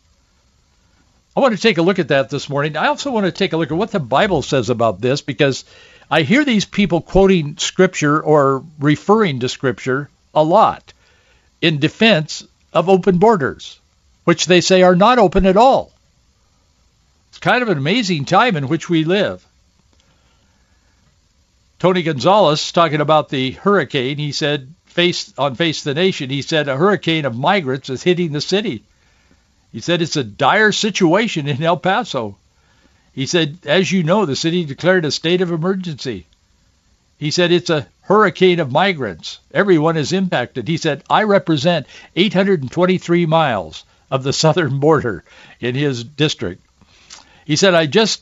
I 1.35 1.41
want 1.41 1.55
to 1.55 1.61
take 1.61 1.77
a 1.77 1.81
look 1.81 1.99
at 1.99 2.07
that 2.07 2.29
this 2.29 2.49
morning. 2.49 2.77
I 2.77 2.87
also 2.87 3.11
want 3.11 3.25
to 3.25 3.31
take 3.33 3.51
a 3.51 3.57
look 3.57 3.69
at 3.69 3.77
what 3.77 3.91
the 3.91 3.99
Bible 3.99 4.41
says 4.41 4.69
about 4.69 5.01
this 5.01 5.21
because 5.21 5.65
I 6.09 6.21
hear 6.21 6.45
these 6.45 6.63
people 6.63 7.01
quoting 7.01 7.57
Scripture 7.57 8.19
or 8.21 8.63
referring 8.79 9.41
to 9.41 9.49
Scripture 9.49 10.09
a 10.33 10.41
lot 10.41 10.93
in 11.61 11.79
defense 11.79 12.47
of 12.71 12.87
open 12.87 13.17
borders, 13.17 13.77
which 14.23 14.45
they 14.45 14.61
say 14.61 14.81
are 14.81 14.95
not 14.95 15.19
open 15.19 15.45
at 15.45 15.57
all. 15.57 15.91
It's 17.29 17.39
kind 17.39 17.61
of 17.61 17.67
an 17.67 17.77
amazing 17.77 18.23
time 18.23 18.55
in 18.55 18.69
which 18.69 18.89
we 18.89 19.03
live. 19.03 19.45
Tony 21.77 22.03
Gonzalez 22.03 22.71
talking 22.71 23.01
about 23.01 23.27
the 23.27 23.51
hurricane, 23.51 24.17
he 24.17 24.31
said 24.31 24.73
face 24.99 25.33
on 25.37 25.55
Face 25.55 25.81
the 25.81 25.93
Nation, 25.93 26.29
he 26.29 26.41
said 26.41 26.67
a 26.67 26.75
hurricane 26.75 27.23
of 27.23 27.33
migrants 27.33 27.89
is 27.89 28.03
hitting 28.03 28.33
the 28.33 28.41
city. 28.41 28.83
He 29.71 29.79
said 29.79 30.01
it's 30.01 30.17
a 30.17 30.25
dire 30.25 30.73
situation 30.73 31.47
in 31.47 31.63
El 31.63 31.77
Paso. 31.77 32.35
He 33.13 33.25
said, 33.25 33.59
as 33.65 33.89
you 33.93 34.03
know, 34.03 34.25
the 34.25 34.35
city 34.35 34.65
declared 34.65 35.05
a 35.05 35.11
state 35.11 35.39
of 35.39 35.53
emergency. 35.53 36.25
He 37.17 37.31
said 37.31 37.53
it's 37.53 37.69
a 37.69 37.87
hurricane 38.01 38.59
of 38.59 38.73
migrants. 38.73 39.39
Everyone 39.53 39.95
is 39.95 40.11
impacted. 40.11 40.67
He 40.67 40.75
said, 40.75 41.01
I 41.09 41.23
represent 41.23 41.87
823 42.17 43.25
miles 43.25 43.85
of 44.11 44.23
the 44.23 44.33
southern 44.43 44.81
border 44.81 45.23
in 45.61 45.75
his 45.75 46.03
district. 46.03 46.61
He 47.45 47.55
said, 47.55 47.73
I 47.73 47.85
just 47.85 48.19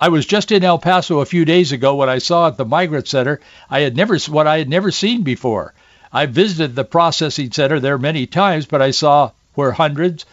I 0.00 0.10
was 0.10 0.26
just 0.26 0.52
in 0.52 0.62
El 0.62 0.78
Paso 0.78 1.18
a 1.18 1.26
few 1.26 1.44
days 1.44 1.72
ago 1.72 1.96
when 1.96 2.08
I 2.08 2.18
saw 2.18 2.46
at 2.46 2.56
the 2.56 2.64
migrant 2.64 3.08
center 3.08 3.40
I 3.68 3.80
had 3.80 3.96
never 3.96 4.16
what 4.28 4.46
I 4.46 4.58
had 4.58 4.68
never 4.68 4.92
seen 4.92 5.22
before. 5.22 5.74
I 6.12 6.26
visited 6.26 6.74
the 6.74 6.84
processing 6.84 7.52
center 7.52 7.78
there 7.78 7.98
many 7.98 8.26
times, 8.26 8.66
but 8.66 8.82
I 8.82 8.90
saw 8.90 9.30
where 9.54 9.72
hundreds, 9.72 10.24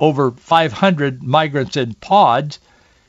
over 0.00 0.30
500 0.30 1.22
migrants 1.22 1.76
in 1.76 1.94
pods. 1.94 2.58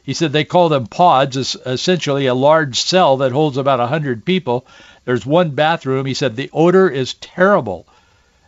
He 0.04 0.14
said 0.14 0.32
they 0.32 0.44
call 0.44 0.70
them 0.70 0.88
pods, 0.88 1.38
is 1.38 1.56
essentially 1.66 2.28
a 2.28 2.34
large 2.34 2.80
cell 2.80 3.18
that 3.18 3.32
holds 3.32 3.58
about 3.58 3.80
100 3.80 4.26
people. 4.26 4.66
There's 5.06 5.26
one 5.26 5.52
bathroom. 5.52 6.06
He 6.06 6.14
said 6.14 6.36
the 6.36 6.50
odor 6.52 6.90
is 6.90 7.14
terrible. 7.16 7.86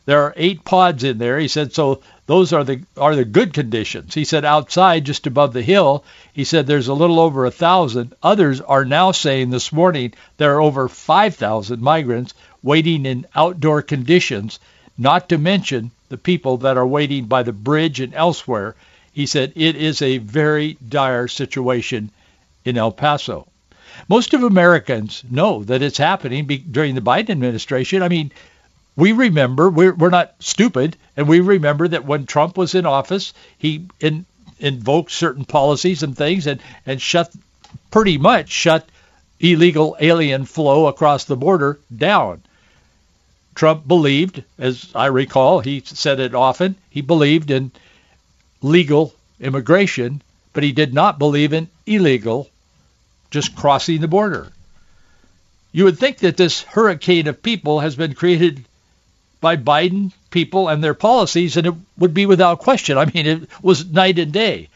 There 0.05 0.21
are 0.23 0.33
eight 0.37 0.65
pods 0.65 1.03
in 1.03 1.17
there. 1.17 1.39
He 1.39 1.47
said 1.47 1.73
so 1.73 2.01
those 2.27 2.51
are 2.51 2.65
the 2.65 2.81
are 2.97 3.15
the 3.15 3.25
good 3.25 3.53
conditions. 3.53 4.13
He 4.13 4.25
said 4.25 4.43
outside, 4.43 5.05
just 5.05 5.25
above 5.25 5.53
the 5.53 5.61
hill, 5.61 6.03
he 6.33 6.43
said 6.43 6.67
there's 6.67 6.89
a 6.89 6.93
little 6.93 7.19
over 7.19 7.45
a 7.45 7.51
thousand. 7.51 8.13
Others 8.21 8.59
are 8.61 8.83
now 8.85 9.11
saying 9.11 9.49
this 9.49 9.71
morning 9.71 10.13
there 10.35 10.55
are 10.55 10.61
over 10.61 10.89
5,000 10.89 11.81
migrants 11.81 12.33
waiting 12.61 13.05
in 13.05 13.25
outdoor 13.33 13.81
conditions, 13.81 14.59
not 14.97 15.29
to 15.29 15.37
mention 15.37 15.91
the 16.09 16.17
people 16.17 16.57
that 16.57 16.77
are 16.77 16.85
waiting 16.85 17.25
by 17.25 17.43
the 17.43 17.53
bridge 17.53 18.01
and 18.01 18.13
elsewhere. 18.13 18.75
He 19.13 19.25
said 19.25 19.53
it 19.55 19.77
is 19.77 20.01
a 20.01 20.17
very 20.17 20.77
dire 20.87 21.29
situation 21.29 22.11
in 22.65 22.77
El 22.77 22.91
Paso. 22.91 23.47
Most 24.09 24.33
of 24.33 24.43
Americans 24.43 25.23
know 25.31 25.63
that 25.63 25.81
it's 25.81 25.97
happening 25.97 26.45
be- 26.45 26.57
during 26.57 26.93
the 26.93 27.01
Biden 27.01 27.29
administration. 27.29 28.03
I 28.03 28.09
mean, 28.09 28.31
we 28.97 29.11
remember, 29.11 29.69
we're, 29.69 29.93
we're 29.93 30.09
not 30.09 30.33
stupid, 30.39 30.97
and 31.15 31.27
we 31.27 31.39
remember 31.39 31.87
that 31.87 32.03
when 32.03 32.25
Trump 32.25 32.57
was 32.57 32.73
in 32.73 32.87
office, 32.87 33.33
he 33.59 33.85
in, 33.99 34.25
invoked 34.59 35.11
certain 35.11 35.45
policies 35.45 36.01
and 36.01 36.17
things 36.17 36.47
and, 36.47 36.59
and 36.85 36.99
shut, 36.99 37.31
pretty 37.91 38.17
much 38.17 38.49
shut 38.49 38.89
illegal 39.39 39.95
alien 39.99 40.45
flow 40.45 40.87
across 40.87 41.25
the 41.25 41.37
border 41.37 41.79
down. 41.95 42.41
Trump 43.53 43.87
believed, 43.87 44.43
as 44.57 44.89
I 44.95 45.05
recall, 45.07 45.59
he 45.59 45.83
said 45.85 46.19
it 46.19 46.33
often, 46.33 46.75
he 46.89 47.01
believed 47.01 47.51
in 47.51 47.71
legal 48.63 49.13
immigration, 49.39 50.23
but 50.53 50.63
he 50.63 50.71
did 50.71 50.91
not 50.91 51.19
believe 51.19 51.53
in 51.53 51.67
illegal 51.85 52.49
just 53.29 53.55
crossing 53.55 54.01
the 54.01 54.07
border. 54.07 54.51
You 55.71 55.83
would 55.83 55.99
think 55.99 56.19
that 56.19 56.37
this 56.37 56.63
hurricane 56.63 57.27
of 57.27 57.43
people 57.43 57.81
has 57.81 57.95
been 57.95 58.15
created 58.15 58.65
by 59.39 59.55
Biden 59.55 60.11
people 60.29 60.67
and 60.67 60.83
their 60.83 60.93
policies, 60.93 61.57
and 61.57 61.67
it 61.67 61.73
would 61.97 62.13
be 62.13 62.25
without 62.25 62.59
question. 62.59 62.97
I 62.97 63.05
mean, 63.05 63.25
it 63.25 63.49
was 63.61 63.85
night 63.85 64.19
and 64.19 64.31
day. 64.31 64.69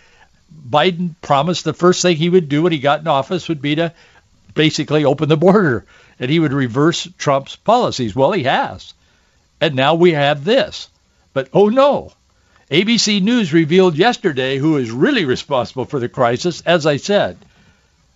Biden 0.70 1.16
promised 1.22 1.64
the 1.64 1.74
first 1.74 2.02
thing 2.02 2.18
he 2.18 2.30
would 2.30 2.50
do 2.50 2.64
when 2.64 2.72
he 2.72 2.80
got 2.80 3.00
in 3.00 3.08
office 3.08 3.48
would 3.48 3.62
be 3.62 3.76
to 3.76 3.94
basically 4.54 5.06
open 5.06 5.30
the 5.30 5.38
border 5.38 5.86
and 6.20 6.30
he 6.30 6.40
would 6.40 6.54
reverse 6.54 7.08
Trump's 7.18 7.56
policies. 7.56 8.16
Well, 8.16 8.32
he 8.32 8.44
has. 8.44 8.94
And 9.60 9.76
now 9.76 9.96
we 9.96 10.12
have 10.12 10.44
this. 10.44 10.90
But 11.34 11.50
oh 11.54 11.70
no, 11.70 12.14
ABC 12.70 13.22
News 13.22 13.54
revealed 13.54 13.96
yesterday 13.96 14.58
who 14.58 14.78
is 14.78 14.92
really 14.92 15.26
responsible 15.26 15.86
for 15.86 16.00
the 16.00 16.10
crisis, 16.10 16.62
as 16.62 16.86
I 16.86 16.98
said. 16.98 17.38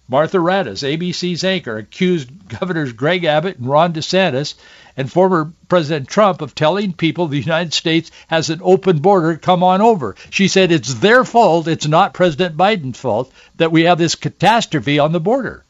Martha 0.08 0.38
Raddatz, 0.38 0.84
ABC's 0.84 1.44
anchor, 1.44 1.78
accused 1.78 2.30
Governors 2.48 2.94
Greg 2.94 3.24
Abbott 3.24 3.58
and 3.58 3.68
Ron 3.68 3.94
DeSantis 3.94 4.54
and 4.98 5.12
former 5.12 5.52
President 5.68 6.08
Trump 6.08 6.42
of 6.42 6.56
telling 6.56 6.94
people 6.94 7.28
the 7.28 7.40
United 7.40 7.74
States 7.74 8.12
has 8.28 8.50
an 8.50 8.62
open 8.64 9.00
border, 9.00 9.38
come 9.38 9.64
on 9.64 9.82
over. 9.82 10.16
She 10.30 10.48
said 10.48 10.72
it's 10.72 10.94
their 10.96 11.24
fault, 11.26 11.68
it's 11.68 11.88
not 11.88 12.14
President 12.14 12.56
Biden's 12.56 13.00
fault 13.00 13.32
that 13.58 13.72
we 13.72 13.84
have 13.84 13.98
this 13.98 14.16
catastrophe 14.16 15.00
on 15.00 15.12
the 15.12 15.20
border. 15.20 15.64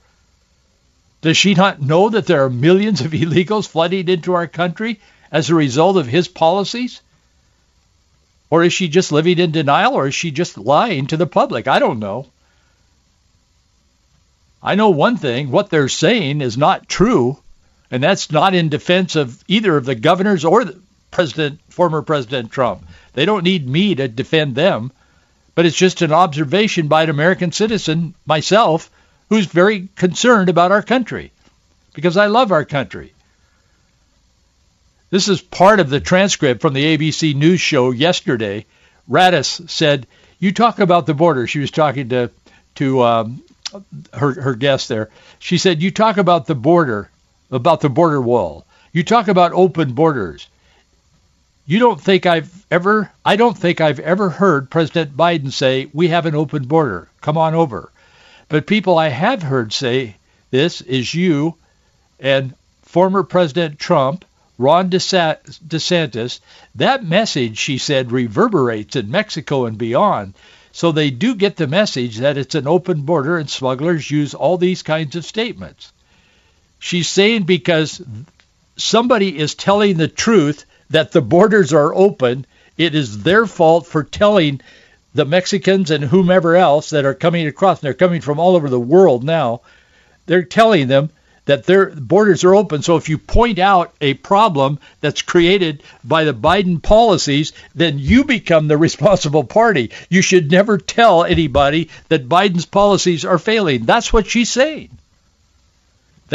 Does 1.22 1.38
she 1.38 1.56
not 1.56 1.82
know 1.82 2.10
that 2.10 2.28
there 2.28 2.44
are 2.46 2.50
millions 2.50 3.02
of 3.02 3.12
illegals 3.14 3.68
flooding 3.68 4.08
into 4.10 4.34
our 4.34 4.48
country 4.48 5.00
as 5.32 5.50
a 5.50 5.56
result 5.56 5.98
of 5.98 6.08
his 6.08 6.28
policies? 6.28 7.02
Or 8.52 8.64
is 8.64 8.74
she 8.74 8.88
just 8.88 9.12
living 9.12 9.40
in 9.40 9.52
denial 9.52 9.96
or 9.96 10.08
is 10.08 10.16
she 10.16 10.30
just 10.30 10.58
lying 10.58 11.08
to 11.08 11.18
the 11.18 11.26
public? 11.26 11.68
I 11.68 11.80
don't 11.80 12.00
know. 12.00 12.28
I 14.62 14.76
know 14.76 14.90
one 14.90 15.18
thing, 15.18 15.52
what 15.52 15.70
they're 15.70 15.90
saying 15.90 16.42
is 16.42 16.58
not 16.58 16.88
true, 16.88 17.38
and 17.92 18.04
that's 18.04 18.32
not 18.32 18.56
in 18.56 18.70
defense 18.70 19.16
of 19.16 19.44
either 19.48 19.76
of 19.78 19.86
the 19.86 19.96
governors 19.96 20.46
or 20.46 20.66
the 20.66 20.80
President, 21.12 21.60
former 21.70 22.02
President 22.02 22.52
Trump. 22.52 22.84
They 23.14 23.26
don't 23.26 23.44
need 23.44 23.68
me 23.68 23.96
to 23.96 24.08
defend 24.08 24.56
them, 24.56 24.92
but 25.54 25.66
it's 25.66 25.78
just 25.78 26.02
an 26.02 26.12
observation 26.12 26.88
by 26.88 27.04
an 27.04 27.10
American 27.10 27.52
citizen, 27.52 28.14
myself, 28.26 28.90
who's 29.30 29.46
very 29.46 29.88
concerned 29.96 30.50
about 30.50 30.72
our 30.72 30.82
country 30.82 31.32
because 31.94 32.18
I 32.18 32.28
love 32.28 32.52
our 32.52 32.66
country. 32.66 33.14
This 35.10 35.30
is 35.30 35.42
part 35.42 35.80
of 35.80 35.90
the 35.90 36.00
transcript 36.00 36.62
from 36.62 36.74
the 36.74 36.98
ABC 36.98 37.34
News 37.34 37.62
show 37.62 37.92
yesterday. 37.92 38.66
Raddatz 39.10 39.70
said, 39.70 40.08
"You 40.40 40.52
talk 40.52 40.80
about 40.80 41.06
the 41.06 41.14
border." 41.14 41.48
She 41.48 41.60
was 41.60 41.72
talking 41.72 42.10
to 42.10 42.30
to 42.76 43.04
um, 43.04 43.42
her 44.14 44.34
her 44.42 44.56
guest 44.56 44.90
there. 44.90 45.10
She 45.40 45.58
said, 45.58 45.82
"You 45.82 45.92
talk 45.92 46.18
about 46.18 46.48
the 46.48 46.56
border, 46.56 47.10
about 47.52 47.82
the 47.82 47.90
border 47.90 48.22
wall. 48.22 48.66
You 48.92 49.04
talk 49.04 49.28
about 49.28 49.54
open 49.54 49.94
borders. 49.94 50.48
You 51.66 51.80
don't 51.80 52.02
think 52.02 52.26
I've 52.26 52.66
ever 52.70 53.12
I 53.24 53.36
don't 53.36 53.58
think 53.58 53.82
I've 53.82 54.00
ever 54.00 54.30
heard 54.30 54.70
President 54.70 55.18
Biden 55.18 55.52
say 55.52 55.90
we 55.94 56.10
have 56.10 56.26
an 56.26 56.36
open 56.36 56.66
border. 56.66 57.08
Come 57.22 57.38
on 57.38 57.56
over." 57.56 57.92
But 58.50 58.68
people 58.68 58.98
I 58.98 59.10
have 59.10 59.42
heard 59.42 59.74
say 59.74 60.16
this 60.52 60.82
is 60.82 61.14
you 61.14 61.56
and 62.20 62.54
former 62.84 63.24
President 63.24 63.80
Trump 63.80 64.26
Ron 64.58 64.90
DeSantis, 64.90 66.40
that 66.76 67.04
message, 67.04 67.58
she 67.58 67.78
said, 67.78 68.14
reverberates 68.14 68.96
in 68.96 69.12
Mexico 69.12 69.66
and 69.66 69.78
beyond. 69.78 70.34
So 70.72 70.92
they 70.92 71.10
do 71.10 71.36
get 71.36 71.58
the 71.58 71.68
message 71.68 72.18
that 72.18 72.38
it's 72.38 72.56
an 72.56 72.66
open 72.68 73.02
border 73.02 73.38
and 73.38 73.50
smugglers 73.50 74.10
use 74.10 74.34
all 74.34 74.58
these 74.58 74.82
kinds 74.82 75.18
of 75.18 75.26
statements. 75.26 75.92
She's 76.80 77.10
saying 77.10 77.44
because 77.44 78.02
somebody 78.78 79.38
is 79.38 79.56
telling 79.56 79.98
the 79.98 80.08
truth 80.08 80.66
that 80.90 81.12
the 81.12 81.22
borders 81.22 81.74
are 81.74 81.94
open, 81.94 82.46
it 82.78 82.96
is 82.96 83.24
their 83.24 83.46
fault 83.46 83.88
for 83.88 84.04
telling 84.04 84.62
the 85.14 85.26
Mexicans 85.26 85.92
and 85.92 86.04
whomever 86.04 86.56
else 86.56 86.90
that 86.90 87.06
are 87.06 87.14
coming 87.14 87.48
across, 87.48 87.80
and 87.80 87.88
they're 87.88 87.94
coming 87.94 88.22
from 88.22 88.40
all 88.40 88.56
over 88.56 88.70
the 88.70 88.80
world 88.80 89.24
now, 89.24 89.62
they're 90.26 90.44
telling 90.44 90.88
them 90.88 91.10
that 91.46 91.66
their 91.66 91.92
borders 91.92 92.44
are 92.44 92.56
open. 92.56 92.82
So 92.82 92.98
if 92.98 93.08
you 93.08 93.18
point 93.18 93.60
out 93.60 93.94
a 94.02 94.16
problem 94.16 94.80
that's 95.00 95.22
created 95.22 95.84
by 96.04 96.24
the 96.24 96.34
Biden 96.34 96.82
policies, 96.82 97.54
then 97.74 97.98
you 98.00 98.26
become 98.26 98.68
the 98.68 98.78
responsible 98.88 99.44
party. 99.44 99.92
You 100.10 100.22
should 100.22 100.52
never 100.52 100.78
tell 100.78 101.24
anybody 101.24 101.90
that 102.10 102.28
Biden's 102.28 102.66
policies 102.66 103.26
are 103.26 103.40
failing. 103.40 103.86
That's 103.86 104.12
what 104.12 104.28
she's 104.28 104.50
saying. 104.50 104.90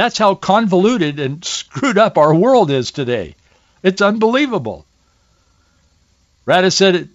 That's 0.01 0.17
how 0.17 0.35
convoluted 0.35 1.21
and 1.21 1.45
screwed 1.45 1.99
up 1.99 2.17
our 2.17 2.35
world 2.35 2.71
is 2.71 2.91
today. 2.91 3.35
It's 3.83 4.01
unbelievable. 4.01 4.87
Raddatz 6.47 6.73
said 6.73 7.11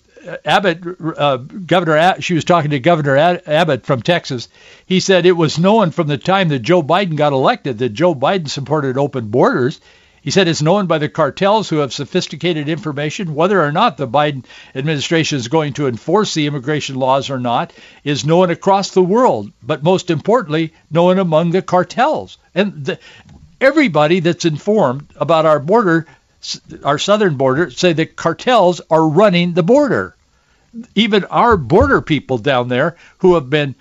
Abbott, 0.46 0.84
uh, 1.18 1.38
Governor, 1.38 2.22
she 2.22 2.36
was 2.36 2.46
talking 2.46 2.70
to 2.70 2.80
Governor 2.80 3.42
Abbott 3.48 3.88
from 3.88 4.04
Texas. 4.04 4.50
He 4.86 5.00
said 5.00 5.26
it 5.26 5.32
was 5.32 5.58
known 5.58 5.90
from 5.90 6.06
the 6.06 6.20
time 6.20 6.50
that 6.50 6.60
Joe 6.60 6.84
Biden 6.84 7.16
got 7.16 7.34
elected 7.34 7.80
that 7.80 7.90
Joe 7.90 8.14
Biden 8.14 8.50
supported 8.50 9.00
open 9.00 9.30
borders. 9.30 9.82
He 10.26 10.32
said 10.32 10.48
it's 10.48 10.64
known 10.64 10.88
by 10.88 10.98
the 10.98 11.08
cartels 11.08 11.70
who 11.70 11.78
have 11.78 11.94
sophisticated 11.94 12.68
information. 12.68 13.36
Whether 13.36 13.64
or 13.64 13.72
not 13.72 13.98
the 13.98 14.08
Biden 14.08 14.44
administration 14.74 15.38
is 15.38 15.50
going 15.50 15.74
to 15.74 15.86
enforce 15.86 16.34
the 16.34 16.48
immigration 16.48 16.96
laws 16.96 17.30
or 17.30 17.40
not 17.40 17.72
is 18.04 18.26
known 18.26 18.50
across 18.50 18.90
the 18.90 19.04
world, 19.04 19.52
but 19.62 19.84
most 19.84 20.10
importantly, 20.10 20.74
known 20.90 21.20
among 21.20 21.52
the 21.52 21.62
cartels. 21.62 22.40
And 22.56 22.86
the, 22.86 23.00
everybody 23.62 24.20
that's 24.20 24.46
informed 24.46 25.14
about 25.16 25.46
our 25.46 25.60
border 25.60 26.08
our 26.84 26.98
southern 26.98 27.38
border 27.38 27.70
say 27.70 27.94
the 27.94 28.08
cartels 28.08 28.82
are 28.90 29.08
running 29.08 29.54
the 29.54 29.62
border. 29.62 30.16
Even 30.96 31.26
our 31.26 31.56
border 31.56 32.02
people 32.02 32.40
down 32.40 32.68
there 32.68 32.98
who 33.20 33.36
have 33.36 33.52
been 33.52 33.76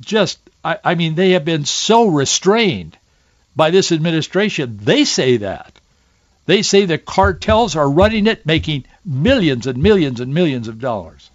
just, 0.00 0.38
I, 0.64 0.78
I 0.82 0.94
mean, 0.94 1.14
they 1.14 1.32
have 1.32 1.44
been 1.44 1.66
so 1.66 2.06
restrained 2.06 2.96
by 3.54 3.70
this 3.70 3.92
administration. 3.92 4.78
They 4.82 5.04
say 5.04 5.38
that. 5.38 5.72
They 6.46 6.62
say 6.62 6.84
the 6.84 6.98
cartels 6.98 7.76
are 7.76 7.88
running 7.88 8.26
it, 8.26 8.44
making 8.44 8.84
millions 9.04 9.66
and 9.66 9.82
millions 9.82 10.20
and 10.20 10.34
millions 10.34 10.68
of 10.68 10.80
dollars. 10.80 11.30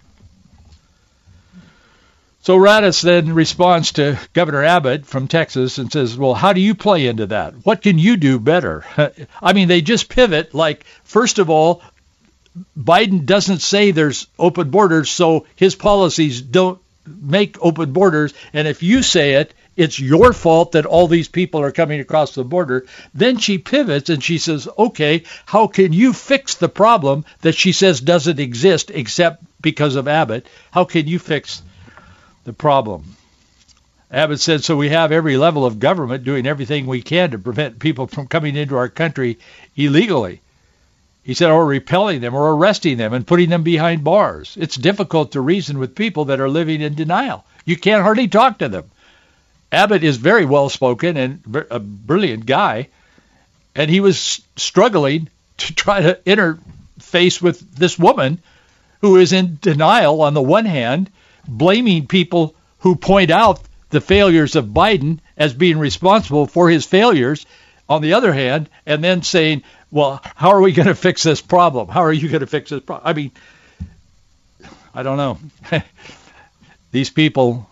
So 2.42 2.58
Raddatz 2.58 3.02
then 3.02 3.34
responds 3.34 3.94
to 3.94 4.18
Governor 4.32 4.64
Abbott 4.64 5.06
from 5.06 5.28
Texas 5.28 5.80
and 5.80 5.92
says, 5.92 6.18
well, 6.18 6.34
how 6.34 6.54
do 6.54 6.62
you 6.62 6.76
play 6.76 7.08
into 7.08 7.26
that? 7.26 7.54
What 7.66 7.82
can 7.82 7.98
you 7.98 8.16
do 8.16 8.40
better? 8.40 8.86
I 9.42 9.52
mean, 9.52 9.68
they 9.68 9.82
just 9.82 10.08
pivot 10.08 10.54
like, 10.54 10.86
first 11.04 11.40
of 11.40 11.50
all, 11.50 11.82
Biden 12.78 13.26
doesn't 13.26 13.60
say 13.60 13.92
there's 13.92 14.28
open 14.40 14.70
borders, 14.70 15.10
so 15.10 15.46
his 15.58 15.76
policies 15.76 16.42
don't 16.42 16.80
make 17.06 17.58
open 17.62 17.92
borders. 17.92 18.34
And 18.54 18.68
if 18.68 18.82
you 18.82 19.04
say 19.04 19.34
it, 19.34 19.54
it's 19.78 20.00
your 20.00 20.34
fault 20.34 20.74
that 20.74 20.86
all 20.86 21.08
these 21.08 21.30
people 21.30 21.62
are 21.62 21.72
coming 21.72 22.02
across 22.02 22.34
the 22.34 22.44
border. 22.44 22.86
Then 23.14 23.38
she 23.38 23.58
pivots 23.58 24.10
and 24.10 24.22
she 24.22 24.40
says, 24.40 24.68
okay, 24.78 25.24
how 25.46 25.68
can 25.68 25.94
you 25.94 26.12
fix 26.12 26.56
the 26.56 26.68
problem 26.68 27.24
that 27.42 27.56
she 27.56 27.72
says 27.72 28.02
doesn't 28.02 28.40
exist 28.40 28.92
except 28.94 29.44
because 29.62 29.96
of 29.96 30.10
Abbott? 30.10 30.48
How 30.72 30.84
can 30.84 31.08
you 31.08 31.20
fix 31.20 31.62
the 32.48 32.54
problem. 32.54 33.04
Abbott 34.10 34.40
said, 34.40 34.64
so 34.64 34.78
we 34.78 34.88
have 34.88 35.12
every 35.12 35.36
level 35.36 35.66
of 35.66 35.82
government 35.82 36.24
doing 36.24 36.48
everything 36.48 36.88
we 36.88 37.02
can 37.02 37.32
to 37.32 37.38
prevent 37.38 37.78
people 37.78 38.08
from 38.08 38.28
coming 38.28 38.56
into 38.56 38.78
our 38.78 38.88
country 38.88 39.38
illegally. 39.76 40.40
He 41.24 41.34
said, 41.34 41.52
or 41.52 41.66
repelling 41.66 42.22
them 42.22 42.34
or 42.34 42.54
arresting 42.54 42.96
them 42.96 43.12
and 43.12 43.28
putting 43.28 43.50
them 43.50 43.64
behind 43.64 44.06
bars. 44.06 44.56
It's 44.58 44.78
difficult 44.78 45.34
to 45.34 45.42
reason 45.42 45.78
with 45.78 45.94
people 45.94 46.24
that 46.26 46.40
are 46.40 46.50
living 46.50 46.80
in 46.80 46.96
denial. 46.96 47.44
You 47.66 47.76
can't 47.76 48.02
hardly 48.02 48.30
talk 48.30 48.60
to 48.60 48.70
them. 48.70 48.90
Abbott 49.72 50.04
is 50.04 50.18
very 50.18 50.46
well 50.46 50.70
spoken 50.70 51.18
and 51.18 51.66
a 51.70 51.80
brilliant 51.80 52.46
guy, 52.46 52.88
and 53.76 53.90
he 53.90 54.00
was 54.00 54.42
struggling 54.56 55.30
to 55.58 55.76
try 55.76 56.02
to 56.02 56.20
interface 56.26 57.42
with 57.42 57.76
this 57.76 58.00
woman 58.00 58.40
who 59.02 59.18
is 59.18 59.34
in 59.34 59.58
denial 59.62 60.22
on 60.22 60.34
the 60.34 60.42
one 60.42 60.66
hand 60.66 61.10
blaming 61.48 62.08
people 62.08 62.56
who 62.80 62.96
point 62.96 63.32
out 63.32 63.62
the 63.90 64.02
failures 64.02 64.56
of 64.56 64.66
Biden 64.66 65.20
as 65.38 65.54
being 65.54 65.80
responsible 65.80 66.46
for 66.46 66.70
his 66.70 66.86
failures 66.86 67.46
on 67.90 68.02
the 68.02 68.14
other 68.14 68.34
hand, 68.34 68.70
and 68.86 69.02
then 69.02 69.22
saying, 69.22 69.64
well, 69.92 70.22
how 70.36 70.50
are 70.50 70.62
we 70.62 70.74
going 70.74 70.90
to 70.90 70.96
fix 70.96 71.24
this 71.24 71.42
problem? 71.42 71.88
How 71.88 72.02
are 72.02 72.12
you 72.12 72.28
going 72.28 72.42
to 72.42 72.48
fix 72.48 72.70
this 72.70 72.84
problem? 72.84 73.08
I 73.08 73.14
mean, 73.14 73.32
I 74.94 75.04
don't 75.04 75.16
know. 75.18 75.40
These 76.92 77.12
people 77.12 77.70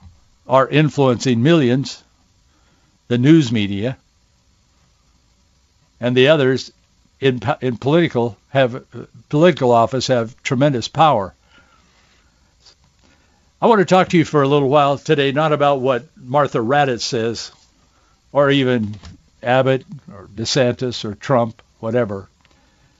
are 0.48 0.68
influencing 0.68 1.42
millions, 1.42 2.04
the 3.08 3.18
news 3.18 3.52
media, 3.52 3.98
and 6.00 6.16
the 6.16 6.28
others 6.28 6.72
in 7.20 7.42
in 7.62 7.78
political 7.78 8.38
have 8.50 8.86
political 9.30 9.72
office 9.72 10.08
have 10.08 10.42
tremendous 10.44 10.88
power. 10.88 11.34
I 13.62 13.68
want 13.68 13.80
to 13.80 13.86
talk 13.86 14.10
to 14.10 14.18
you 14.18 14.26
for 14.26 14.44
a 14.44 14.48
little 14.48 14.70
while 14.70 14.98
today, 14.98 15.32
not 15.32 15.54
about 15.54 15.80
what 15.80 16.06
Martha 16.18 16.60
Raddatz 16.60 17.02
says, 17.02 17.52
or 18.32 18.52
even 18.52 18.96
Abbott, 19.42 19.86
or 20.12 20.28
DeSantis, 20.36 21.06
or 21.06 21.16
Trump, 21.16 21.62
whatever. 21.80 22.28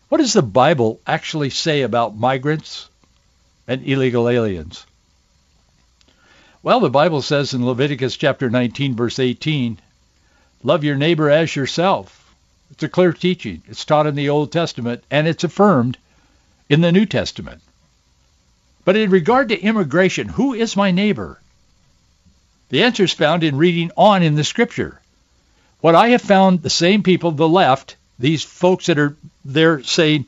What 0.10 0.20
does 0.20 0.34
the 0.34 0.42
Bible 0.42 1.00
actually 1.06 1.50
say 1.50 1.82
about 1.82 2.16
migrants 2.16 2.88
and 3.68 3.86
illegal 3.86 4.30
aliens? 4.30 4.86
Well, 6.66 6.80
the 6.80 6.90
Bible 6.90 7.22
says 7.22 7.54
in 7.54 7.64
Leviticus 7.64 8.18
chapter 8.18 8.50
19, 8.50 8.96
verse 8.96 9.20
18, 9.20 9.78
love 10.64 10.84
your 10.84 10.96
neighbor 10.96 11.30
as 11.30 11.56
yourself. 11.56 12.34
It's 12.72 12.82
a 12.82 12.90
clear 12.90 13.14
teaching. 13.14 13.62
It's 13.68 13.86
taught 13.86 14.08
in 14.08 14.16
the 14.16 14.30
Old 14.30 14.52
Testament, 14.52 15.04
and 15.12 15.28
it's 15.28 15.44
affirmed 15.44 16.00
in 16.68 16.82
the 16.82 16.92
New 16.92 17.06
Testament. 17.06 17.62
But 18.84 18.96
in 18.96 19.12
regard 19.12 19.50
to 19.50 19.62
immigration, 19.62 20.28
who 20.28 20.56
is 20.56 20.76
my 20.76 20.90
neighbor? 20.90 21.40
The 22.70 22.82
answer 22.82 23.04
is 23.04 23.14
found 23.14 23.44
in 23.44 23.58
reading 23.58 23.92
on 23.96 24.24
in 24.24 24.34
the 24.34 24.44
scripture. 24.44 25.00
What 25.82 25.94
I 25.94 26.08
have 26.10 26.24
found, 26.24 26.64
the 26.64 26.72
same 26.72 27.04
people, 27.04 27.30
the 27.30 27.48
left, 27.48 27.96
these 28.18 28.44
folks 28.44 28.88
that 28.88 28.98
are 28.98 29.16
there 29.44 29.84
saying, 29.84 30.26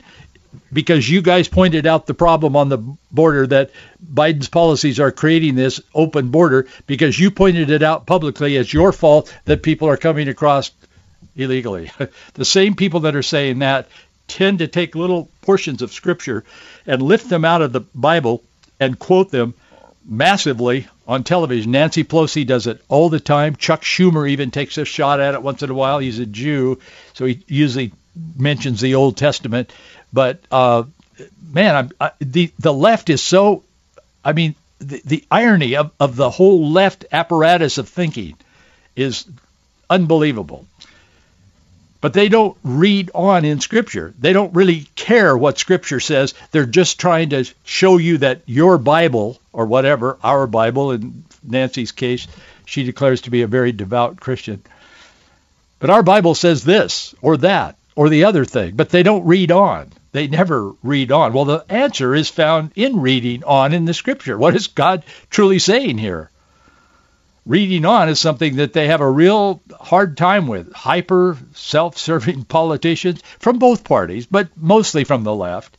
because 0.72 1.08
you 1.08 1.22
guys 1.22 1.48
pointed 1.48 1.86
out 1.86 2.06
the 2.06 2.14
problem 2.14 2.56
on 2.56 2.68
the 2.68 2.78
border 3.10 3.46
that 3.46 3.70
Biden's 4.04 4.48
policies 4.48 5.00
are 5.00 5.10
creating 5.10 5.54
this 5.54 5.80
open 5.94 6.30
border 6.30 6.66
because 6.86 7.18
you 7.18 7.30
pointed 7.30 7.70
it 7.70 7.82
out 7.82 8.06
publicly 8.06 8.56
It's 8.56 8.72
your 8.72 8.92
fault 8.92 9.34
that 9.44 9.62
people 9.62 9.88
are 9.88 9.96
coming 9.96 10.28
across 10.28 10.70
illegally. 11.36 11.90
the 12.34 12.44
same 12.44 12.74
people 12.74 13.00
that 13.00 13.16
are 13.16 13.22
saying 13.22 13.60
that 13.60 13.88
tend 14.26 14.58
to 14.58 14.68
take 14.68 14.94
little 14.94 15.30
portions 15.42 15.82
of 15.82 15.92
scripture 15.92 16.44
and 16.86 17.00
lift 17.02 17.28
them 17.28 17.44
out 17.44 17.62
of 17.62 17.72
the 17.72 17.80
Bible 17.80 18.42
and 18.78 18.98
quote 18.98 19.30
them 19.30 19.54
massively 20.04 20.86
on 21.06 21.24
television. 21.24 21.70
Nancy 21.70 22.04
Pelosi 22.04 22.46
does 22.46 22.66
it 22.66 22.82
all 22.88 23.08
the 23.08 23.20
time. 23.20 23.56
Chuck 23.56 23.82
Schumer 23.82 24.28
even 24.28 24.50
takes 24.50 24.78
a 24.78 24.84
shot 24.84 25.20
at 25.20 25.34
it 25.34 25.42
once 25.42 25.62
in 25.62 25.70
a 25.70 25.74
while. 25.74 25.98
He's 25.98 26.18
a 26.18 26.26
Jew, 26.26 26.78
so 27.14 27.24
he 27.24 27.42
usually 27.46 27.92
mentions 28.36 28.80
the 28.80 28.94
Old 28.94 29.16
Testament. 29.16 29.72
But 30.12 30.40
uh, 30.50 30.84
man, 31.52 31.90
I, 32.00 32.10
the 32.20 32.52
the 32.58 32.72
left 32.72 33.10
is 33.10 33.22
so. 33.22 33.64
I 34.24 34.32
mean, 34.32 34.54
the, 34.78 35.00
the 35.04 35.24
irony 35.30 35.76
of, 35.76 35.92
of 35.98 36.16
the 36.16 36.30
whole 36.30 36.70
left 36.70 37.06
apparatus 37.12 37.78
of 37.78 37.88
thinking 37.88 38.36
is 38.96 39.26
unbelievable. 39.88 40.66
But 42.00 42.12
they 42.12 42.28
don't 42.28 42.56
read 42.62 43.10
on 43.12 43.44
in 43.44 43.60
Scripture. 43.60 44.14
They 44.20 44.32
don't 44.32 44.54
really 44.54 44.86
care 44.94 45.36
what 45.36 45.58
Scripture 45.58 45.98
says. 45.98 46.34
They're 46.52 46.64
just 46.64 47.00
trying 47.00 47.30
to 47.30 47.44
show 47.64 47.96
you 47.96 48.18
that 48.18 48.42
your 48.46 48.78
Bible, 48.78 49.40
or 49.52 49.66
whatever, 49.66 50.16
our 50.22 50.46
Bible, 50.46 50.92
in 50.92 51.24
Nancy's 51.42 51.90
case, 51.90 52.28
she 52.66 52.84
declares 52.84 53.22
to 53.22 53.30
be 53.30 53.42
a 53.42 53.48
very 53.48 53.72
devout 53.72 54.20
Christian. 54.20 54.62
But 55.80 55.90
our 55.90 56.04
Bible 56.04 56.36
says 56.36 56.62
this 56.62 57.14
or 57.20 57.36
that 57.38 57.76
or 57.96 58.08
the 58.08 58.24
other 58.24 58.44
thing, 58.44 58.76
but 58.76 58.90
they 58.90 59.02
don't 59.02 59.26
read 59.26 59.50
on. 59.50 59.90
They 60.12 60.26
never 60.26 60.72
read 60.82 61.12
on. 61.12 61.32
Well, 61.32 61.44
the 61.44 61.64
answer 61.68 62.14
is 62.14 62.28
found 62.28 62.72
in 62.74 63.00
reading 63.00 63.44
on 63.44 63.74
in 63.74 63.84
the 63.84 63.94
Scripture. 63.94 64.38
What 64.38 64.56
is 64.56 64.68
God 64.68 65.04
truly 65.30 65.58
saying 65.58 65.98
here? 65.98 66.30
reading 67.48 67.86
on 67.86 68.10
is 68.10 68.20
something 68.20 68.56
that 68.56 68.74
they 68.74 68.88
have 68.88 69.00
a 69.00 69.10
real 69.10 69.62
hard 69.80 70.16
time 70.16 70.46
with. 70.46 70.72
Hyper 70.72 71.36
self-serving 71.54 72.44
politicians 72.48 73.22
from 73.40 73.58
both 73.58 73.82
parties, 73.82 74.26
but 74.26 74.48
mostly 74.56 75.02
from 75.02 75.24
the 75.24 75.34
left, 75.34 75.76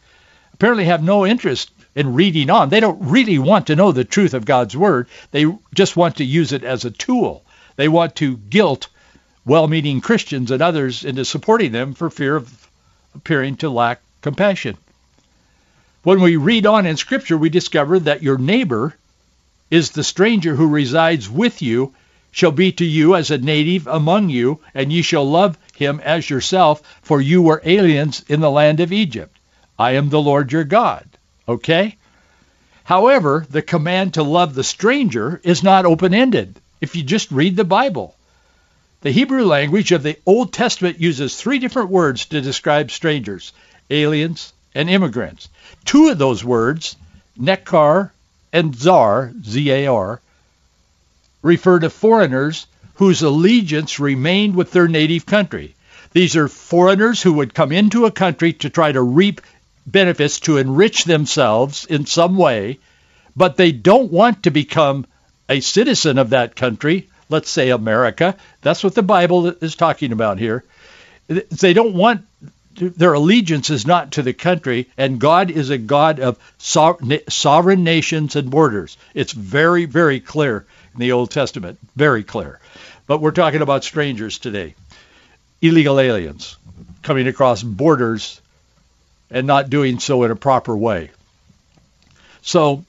apparently 0.53 0.85
have 0.85 1.03
no 1.03 1.25
interest 1.25 1.71
in 1.95 2.15
reading 2.15 2.49
on. 2.49 2.69
They 2.69 2.79
don't 2.79 3.09
really 3.09 3.37
want 3.37 3.67
to 3.67 3.75
know 3.75 3.91
the 3.91 4.03
truth 4.03 4.33
of 4.33 4.45
God's 4.45 4.75
word. 4.75 5.07
They 5.31 5.45
just 5.73 5.95
want 5.95 6.17
to 6.17 6.25
use 6.25 6.51
it 6.51 6.63
as 6.63 6.85
a 6.85 6.91
tool. 6.91 7.45
They 7.75 7.87
want 7.87 8.15
to 8.15 8.35
guilt 8.35 8.87
well-meaning 9.45 10.01
Christians 10.01 10.51
and 10.51 10.61
others 10.61 11.05
into 11.05 11.23
supporting 11.23 11.71
them 11.71 11.93
for 11.93 12.09
fear 12.09 12.35
of 12.35 12.69
appearing 13.15 13.57
to 13.57 13.69
lack 13.69 14.01
compassion. 14.21 14.77
When 16.03 16.21
we 16.21 16.37
read 16.37 16.65
on 16.65 16.85
in 16.85 16.97
Scripture, 16.97 17.37
we 17.37 17.49
discover 17.49 17.99
that 17.99 18.23
your 18.23 18.37
neighbor 18.37 18.95
is 19.69 19.91
the 19.91 20.03
stranger 20.03 20.55
who 20.55 20.67
resides 20.67 21.29
with 21.29 21.61
you 21.61 21.93
shall 22.31 22.51
be 22.51 22.71
to 22.73 22.85
you 22.85 23.15
as 23.15 23.31
a 23.31 23.37
native 23.37 23.87
among 23.87 24.29
you, 24.29 24.59
and 24.73 24.93
ye 24.93 25.01
shall 25.01 25.29
love 25.29 25.57
him 25.75 25.99
as 26.03 26.29
yourself, 26.29 26.81
for 27.01 27.19
you 27.19 27.41
were 27.41 27.61
aliens 27.65 28.23
in 28.27 28.39
the 28.39 28.51
land 28.51 28.79
of 28.79 28.93
Egypt. 28.93 29.35
I 29.77 29.91
am 29.91 30.09
the 30.09 30.21
Lord 30.21 30.51
your 30.51 30.63
God. 30.63 31.05
Okay? 31.47 31.95
However, 32.83 33.45
the 33.49 33.61
command 33.61 34.15
to 34.15 34.23
love 34.23 34.53
the 34.53 34.63
stranger 34.63 35.39
is 35.43 35.63
not 35.63 35.85
open-ended 35.85 36.59
if 36.81 36.95
you 36.95 37.03
just 37.03 37.31
read 37.31 37.55
the 37.55 37.63
Bible. 37.63 38.15
The 39.01 39.11
Hebrew 39.11 39.45
language 39.45 39.91
of 39.91 40.03
the 40.03 40.17
Old 40.25 40.51
Testament 40.51 40.99
uses 40.99 41.35
three 41.35 41.59
different 41.59 41.89
words 41.89 42.25
to 42.25 42.41
describe 42.41 42.91
strangers, 42.91 43.53
aliens, 43.89 44.53
and 44.75 44.89
immigrants. 44.89 45.49
Two 45.85 46.09
of 46.09 46.17
those 46.17 46.43
words, 46.43 46.95
nekar 47.39 48.11
and 48.53 48.75
zar, 48.75 49.31
Z-A-R, 49.43 50.21
refer 51.41 51.79
to 51.79 51.89
foreigners 51.89 52.67
whose 52.95 53.21
allegiance 53.21 53.99
remained 53.99 54.55
with 54.55 54.71
their 54.71 54.87
native 54.87 55.25
country. 55.25 55.73
These 56.11 56.35
are 56.35 56.47
foreigners 56.47 57.21
who 57.21 57.33
would 57.33 57.53
come 57.53 57.71
into 57.71 58.05
a 58.05 58.11
country 58.11 58.53
to 58.53 58.69
try 58.69 58.91
to 58.91 59.01
reap 59.01 59.41
benefits 59.85 60.39
to 60.41 60.57
enrich 60.57 61.05
themselves 61.05 61.85
in 61.85 62.05
some 62.05 62.35
way, 62.35 62.79
but 63.35 63.57
they 63.57 63.71
don't 63.71 64.11
want 64.11 64.43
to 64.43 64.51
become 64.51 65.05
a 65.47 65.61
citizen 65.61 66.17
of 66.17 66.31
that 66.31 66.55
country, 66.55 67.07
let's 67.29 67.49
say 67.49 67.69
America. 67.69 68.35
That's 68.61 68.83
what 68.83 68.95
the 68.95 69.03
Bible 69.03 69.47
is 69.47 69.75
talking 69.75 70.11
about 70.11 70.39
here. 70.39 70.63
They 71.27 71.73
don't 71.73 71.95
want 71.95 72.25
their 72.79 73.13
allegiance 73.13 73.69
is 73.69 73.85
not 73.85 74.13
to 74.13 74.21
the 74.21 74.33
country, 74.33 74.87
and 74.97 75.19
God 75.19 75.51
is 75.51 75.69
a 75.69 75.77
God 75.77 76.19
of 76.19 76.39
sovereign 76.57 77.83
nations 77.83 78.35
and 78.35 78.49
borders. 78.49 78.97
It's 79.13 79.33
very, 79.33 79.85
very 79.85 80.19
clear 80.19 80.65
in 80.93 80.99
the 80.99 81.11
Old 81.11 81.31
Testament, 81.31 81.77
very 81.95 82.23
clear. 82.23 82.59
But 83.05 83.21
we're 83.21 83.31
talking 83.31 83.61
about 83.61 83.83
strangers 83.83 84.39
today, 84.39 84.75
illegal 85.61 85.99
aliens 85.99 86.57
coming 87.03 87.27
across 87.27 87.63
borders 87.63 88.41
and 89.29 89.45
not 89.45 89.69
doing 89.69 89.99
so 89.99 90.23
in 90.23 90.31
a 90.31 90.35
proper 90.35 90.75
way. 90.75 91.11
So 92.41 92.83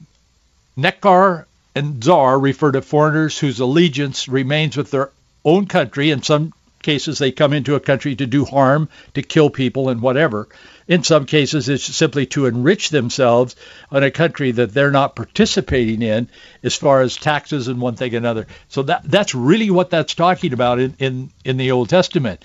Nekar 0.77 1.45
and 1.75 2.03
Zar 2.03 2.39
refer 2.39 2.71
to 2.71 2.81
foreigners 2.81 3.37
whose 3.37 3.59
allegiance 3.59 4.27
remains 4.27 4.75
with 4.75 4.91
their 4.91 5.09
own 5.43 5.65
country, 5.67 6.11
and 6.11 6.23
some 6.23 6.53
cases 6.81 7.17
they 7.17 7.31
come 7.31 7.53
into 7.53 7.75
a 7.75 7.79
country 7.79 8.15
to 8.15 8.25
do 8.25 8.45
harm, 8.45 8.89
to 9.13 9.21
kill 9.21 9.49
people 9.49 9.89
and 9.89 10.01
whatever. 10.01 10.47
In 10.87 11.03
some 11.03 11.25
cases 11.25 11.69
it's 11.69 11.83
simply 11.83 12.25
to 12.27 12.45
enrich 12.45 12.89
themselves 12.89 13.55
on 13.91 14.03
a 14.03 14.11
country 14.11 14.51
that 14.51 14.73
they're 14.73 14.91
not 14.91 15.15
participating 15.15 16.01
in 16.01 16.27
as 16.63 16.75
far 16.75 17.01
as 17.01 17.15
taxes 17.15 17.67
and 17.67 17.79
one 17.79 17.95
thing 17.95 18.15
and 18.15 18.25
another. 18.25 18.47
So 18.69 18.83
that 18.83 19.03
that's 19.03 19.35
really 19.35 19.69
what 19.69 19.89
that's 19.89 20.15
talking 20.15 20.53
about 20.53 20.79
in, 20.79 20.95
in, 20.99 21.29
in 21.45 21.57
the 21.57 21.71
Old 21.71 21.89
Testament. 21.89 22.43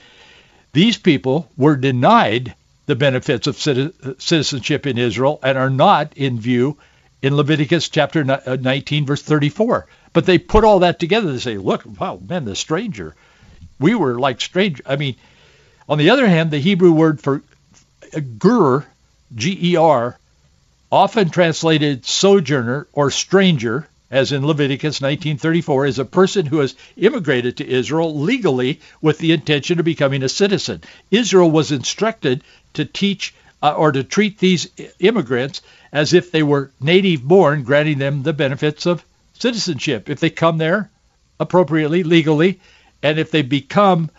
These 0.72 0.98
people 0.98 1.50
were 1.56 1.76
denied 1.76 2.54
the 2.86 2.96
benefits 2.96 3.46
of 3.46 3.56
citizenship 3.56 4.86
in 4.86 4.98
Israel 4.98 5.40
and 5.42 5.58
are 5.58 5.70
not 5.70 6.12
in 6.16 6.38
view 6.38 6.76
in 7.22 7.36
Leviticus 7.36 7.88
chapter 7.88 8.24
19 8.24 9.02
uh, 9.02 9.06
verse 9.06 9.22
34. 9.22 9.86
But 10.12 10.26
they 10.26 10.38
put 10.38 10.64
all 10.64 10.80
that 10.80 10.98
together 10.98 11.32
to 11.32 11.40
say, 11.40 11.58
look, 11.58 11.82
wow, 11.98 12.20
man, 12.26 12.44
the 12.44 12.54
stranger 12.54 13.14
we 13.78 13.94
were 13.94 14.18
like 14.18 14.40
strange. 14.40 14.80
I 14.86 14.96
mean, 14.96 15.16
on 15.88 15.98
the 15.98 16.10
other 16.10 16.26
hand, 16.26 16.50
the 16.50 16.58
Hebrew 16.58 16.92
word 16.92 17.20
for 17.20 17.42
ger, 18.12 18.86
G-E-R, 19.34 20.18
often 20.90 21.30
translated 21.30 22.04
sojourner 22.06 22.86
or 22.92 23.10
stranger, 23.10 23.88
as 24.10 24.32
in 24.32 24.46
Leviticus 24.46 25.00
19:34, 25.00 25.88
is 25.88 25.98
a 25.98 26.04
person 26.04 26.46
who 26.46 26.58
has 26.58 26.74
immigrated 26.96 27.56
to 27.56 27.68
Israel 27.68 28.18
legally 28.18 28.80
with 29.02 29.18
the 29.18 29.32
intention 29.32 29.78
of 29.78 29.84
becoming 29.84 30.22
a 30.22 30.28
citizen. 30.28 30.82
Israel 31.10 31.50
was 31.50 31.72
instructed 31.72 32.42
to 32.74 32.84
teach 32.84 33.34
uh, 33.62 33.72
or 33.72 33.92
to 33.92 34.04
treat 34.04 34.38
these 34.38 34.68
immigrants 34.98 35.62
as 35.92 36.12
if 36.12 36.30
they 36.30 36.42
were 36.42 36.70
native 36.80 37.22
born, 37.22 37.64
granting 37.64 37.98
them 37.98 38.22
the 38.22 38.32
benefits 38.32 38.86
of 38.86 39.04
citizenship. 39.38 40.08
If 40.08 40.20
they 40.20 40.30
come 40.30 40.58
there 40.58 40.90
appropriately, 41.40 42.02
legally, 42.02 42.60
and 43.06 43.20
if 43.20 43.30
they 43.30 43.42
become 43.42 44.10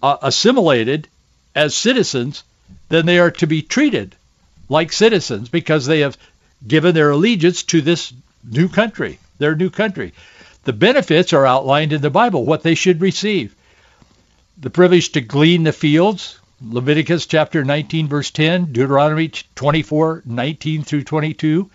uh, 0.00 0.18
assimilated 0.22 1.08
as 1.56 1.74
citizens, 1.74 2.44
then 2.88 3.04
they 3.04 3.18
are 3.18 3.32
to 3.32 3.46
be 3.48 3.60
treated 3.60 4.14
like 4.68 4.92
citizens 4.92 5.48
because 5.48 5.84
they 5.84 6.00
have 6.00 6.16
given 6.64 6.94
their 6.94 7.10
allegiance 7.10 7.64
to 7.64 7.80
this 7.80 8.12
new 8.48 8.68
country, 8.68 9.18
their 9.38 9.56
new 9.56 9.68
country. 9.68 10.12
The 10.62 10.72
benefits 10.72 11.32
are 11.32 11.44
outlined 11.44 11.92
in 11.92 12.02
the 12.02 12.10
Bible, 12.10 12.44
what 12.44 12.62
they 12.62 12.76
should 12.76 13.00
receive. 13.00 13.52
The 14.58 14.70
privilege 14.70 15.10
to 15.12 15.20
glean 15.20 15.64
the 15.64 15.72
fields, 15.72 16.38
Leviticus 16.62 17.26
chapter 17.26 17.64
19 17.64 18.06
verse 18.06 18.30
10, 18.30 18.66
Deuteronomy 18.66 19.32
24, 19.56 20.22
19 20.24 20.84
through 20.84 21.02
22, 21.02 21.68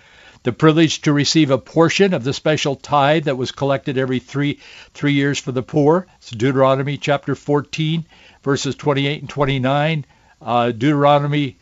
the 0.43 0.51
privilege 0.51 1.01
to 1.01 1.13
receive 1.13 1.51
a 1.51 1.57
portion 1.57 2.13
of 2.13 2.23
the 2.23 2.33
special 2.33 2.75
tithe 2.75 3.25
that 3.25 3.37
was 3.37 3.51
collected 3.51 3.97
every 3.97 4.19
three 4.19 4.59
three 4.93 5.13
years 5.13 5.37
for 5.37 5.51
the 5.51 5.61
poor. 5.61 6.07
It's 6.17 6.31
Deuteronomy 6.31 6.97
chapter 6.97 7.35
14, 7.35 8.05
verses 8.43 8.75
28 8.75 9.21
and 9.21 9.29
29. 9.29 10.05
Uh, 10.41 10.71
Deuteronomy 10.71 11.57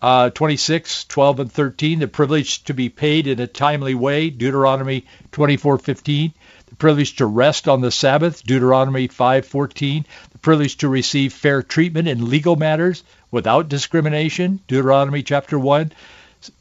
uh, 0.00 0.30
26, 0.30 1.04
12 1.04 1.40
and 1.40 1.52
13. 1.52 1.98
The 2.00 2.08
privilege 2.08 2.64
to 2.64 2.74
be 2.74 2.88
paid 2.88 3.26
in 3.26 3.38
a 3.38 3.46
timely 3.46 3.94
way. 3.94 4.30
Deuteronomy 4.30 5.04
24:15. 5.30 6.32
The 6.66 6.76
privilege 6.76 7.16
to 7.16 7.26
rest 7.26 7.68
on 7.68 7.82
the 7.82 7.90
Sabbath. 7.90 8.42
Deuteronomy 8.44 9.08
5:14. 9.08 10.06
The 10.32 10.38
privilege 10.38 10.78
to 10.78 10.88
receive 10.88 11.34
fair 11.34 11.62
treatment 11.62 12.08
in 12.08 12.30
legal 12.30 12.56
matters 12.56 13.04
without 13.30 13.68
discrimination. 13.68 14.60
Deuteronomy 14.66 15.22
chapter 15.22 15.58
1 15.58 15.92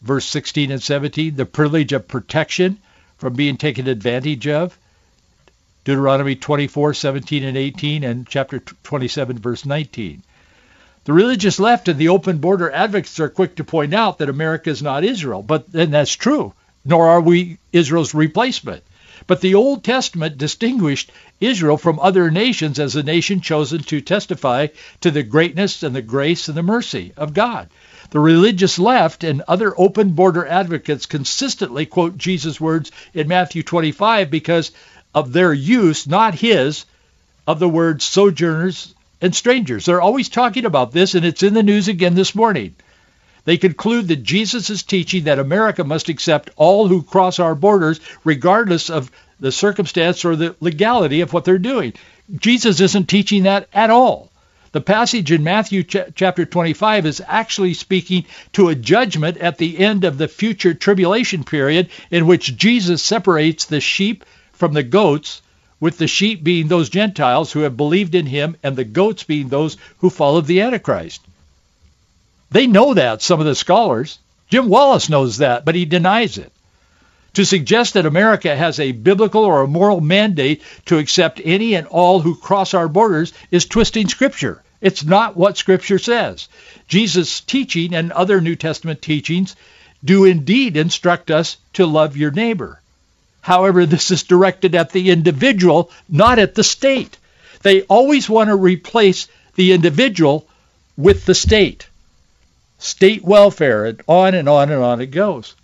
verse 0.02 0.26
16 0.26 0.72
and 0.72 0.82
17, 0.82 1.36
the 1.36 1.46
privilege 1.46 1.94
of 1.94 2.08
protection 2.08 2.78
from 3.18 3.34
being 3.34 3.58
taken 3.58 3.88
advantage 3.88 4.48
of. 4.48 4.78
Deuteronomy 5.84 6.36
24, 6.36 6.94
17 6.94 7.44
and 7.44 7.58
18, 7.58 8.04
and 8.04 8.28
chapter 8.28 8.60
27, 8.60 9.40
verse 9.40 9.66
19. 9.66 10.22
The 11.06 11.14
religious 11.14 11.60
left 11.60 11.88
and 11.88 11.98
the 11.98 12.10
open 12.10 12.38
border 12.38 12.70
advocates 12.70 13.20
are 13.20 13.30
quick 13.30 13.56
to 13.56 13.64
point 13.64 13.94
out 13.94 14.20
that 14.20 14.30
America 14.30 14.70
is 14.70 14.84
not 14.84 15.04
Israel, 15.04 15.42
but 15.42 15.72
then 15.72 15.90
that's 15.90 16.14
true. 16.14 16.54
Nor 16.86 17.08
are 17.08 17.22
we 17.22 17.58
Israel's 17.72 18.14
replacement. 18.14 18.84
But 19.28 19.42
the 19.42 19.56
Old 19.56 19.84
Testament 19.84 20.38
distinguished 20.38 21.12
Israel 21.40 21.78
from 21.78 22.00
other 22.00 22.30
nations 22.30 22.80
as 22.80 22.96
a 22.96 23.04
nation 23.04 23.42
chosen 23.42 23.84
to 23.84 24.02
testify 24.02 24.68
to 25.02 25.12
the 25.12 25.24
greatness 25.24 25.84
and 25.84 25.96
the 25.96 26.02
grace 26.02 26.48
and 26.48 26.58
the 26.58 26.64
mercy 26.64 27.14
of 27.18 27.34
God. 27.34 27.70
The 28.12 28.20
religious 28.20 28.78
left 28.78 29.24
and 29.24 29.42
other 29.48 29.74
open 29.78 30.12
border 30.12 30.46
advocates 30.46 31.06
consistently 31.06 31.86
quote 31.86 32.18
Jesus' 32.18 32.60
words 32.60 32.92
in 33.14 33.30
Matthew 33.30 33.64
25 33.64 34.30
because 34.30 34.72
of 35.16 35.32
their 35.32 35.54
use, 35.54 36.08
not 36.08 36.36
his, 36.36 36.86
of 37.48 37.60
the 37.60 37.70
words 37.70 38.04
sojourners 38.04 38.94
and 39.22 39.34
strangers. 39.34 39.86
They're 39.86 40.02
always 40.02 40.28
talking 40.28 40.66
about 40.66 40.92
this, 40.92 41.16
and 41.16 41.26
it's 41.26 41.42
in 41.42 41.54
the 41.54 41.64
news 41.64 41.88
again 41.88 42.16
this 42.16 42.36
morning. 42.36 42.76
They 43.46 43.58
conclude 43.58 44.10
that 44.10 44.24
Jesus 44.24 44.70
is 44.70 44.84
teaching 44.84 45.24
that 45.24 45.40
America 45.40 45.86
must 45.86 46.10
accept 46.10 46.50
all 46.58 46.88
who 46.88 47.04
cross 47.04 47.40
our 47.40 47.56
borders, 47.56 48.02
regardless 48.26 48.90
of 48.90 49.10
the 49.40 49.54
circumstance 49.54 50.26
or 50.26 50.36
the 50.36 50.56
legality 50.60 51.22
of 51.22 51.32
what 51.32 51.46
they're 51.46 51.58
doing. 51.58 51.94
Jesus 52.36 52.82
isn't 52.82 53.08
teaching 53.08 53.44
that 53.44 53.70
at 53.74 53.90
all. 53.90 54.31
The 54.74 54.82
passage 54.82 55.32
in 55.32 55.44
Matthew 55.44 55.84
ch- 55.84 55.98
chapter 56.16 56.46
25 56.46 57.06
is 57.06 57.22
actually 57.28 57.74
speaking 57.74 58.26
to 58.54 58.70
a 58.70 58.76
judgment 58.76 59.38
at 59.38 59.58
the 59.58 59.78
end 59.80 60.06
of 60.06 60.18
the 60.18 60.30
future 60.30 60.74
tribulation 60.74 61.44
period 61.44 61.90
in 62.10 62.26
which 62.26 62.56
Jesus 62.56 63.04
separates 63.04 63.66
the 63.66 63.82
sheep 63.82 64.24
from 64.54 64.74
the 64.74 64.84
goats, 64.84 65.42
with 65.82 65.98
the 65.98 66.08
sheep 66.08 66.44
being 66.44 66.68
those 66.68 66.90
Gentiles 66.90 67.52
who 67.52 67.62
have 67.62 67.76
believed 67.76 68.16
in 68.16 68.28
him 68.28 68.56
and 68.64 68.76
the 68.78 68.86
goats 68.86 69.24
being 69.24 69.50
those 69.50 69.76
who 69.98 70.10
followed 70.10 70.46
the 70.46 70.62
Antichrist. 70.62 71.22
They 72.52 72.68
know 72.68 72.94
that, 72.94 73.22
some 73.22 73.40
of 73.40 73.46
the 73.46 73.56
scholars. 73.56 74.20
Jim 74.50 74.70
Wallis 74.70 75.10
knows 75.10 75.38
that, 75.38 75.66
but 75.66 75.76
he 75.76 75.86
denies 75.86 76.38
it. 76.38 76.52
To 77.36 77.46
suggest 77.46 77.94
that 77.94 78.06
America 78.06 78.54
has 78.56 78.80
a 78.80 78.92
biblical 78.92 79.46
or 79.46 79.62
a 79.62 79.68
moral 79.68 80.02
mandate 80.02 80.62
to 80.88 80.98
accept 80.98 81.40
any 81.44 81.76
and 81.76 81.88
all 81.88 82.20
who 82.20 82.36
cross 82.36 82.74
our 82.74 82.90
borders 82.90 83.32
is 83.52 83.66
twisting 83.66 84.10
Scripture. 84.10 84.62
It's 84.82 85.04
not 85.04 85.38
what 85.38 85.58
Scripture 85.58 86.00
says. 86.00 86.50
Jesus' 86.88 87.40
teaching 87.40 87.96
and 87.96 88.12
other 88.12 88.42
New 88.42 88.56
Testament 88.56 89.02
teachings 89.02 89.56
do 90.04 90.26
indeed 90.26 90.76
instruct 90.76 91.32
us 91.32 91.58
to 91.74 91.86
love 91.86 92.18
your 92.18 92.32
neighbor. 92.32 92.82
However, 93.42 93.86
this 93.86 94.12
is 94.12 94.24
directed 94.24 94.76
at 94.76 94.92
the 94.92 95.10
individual, 95.12 95.90
not 96.10 96.38
at 96.38 96.56
the 96.56 96.64
state. 96.64 97.18
They 97.62 97.84
always 97.84 98.30
want 98.30 98.50
to 98.50 98.56
replace 98.56 99.28
the 99.56 99.72
individual 99.72 100.48
with 100.98 101.26
the 101.26 101.36
state. 101.36 101.88
State 102.80 103.24
welfare, 103.24 103.86
and 103.86 104.02
on 104.08 104.36
and 104.36 104.50
on 104.50 104.72
and 104.72 104.84
on 104.84 105.02
it 105.02 105.12
goes. 105.12 105.56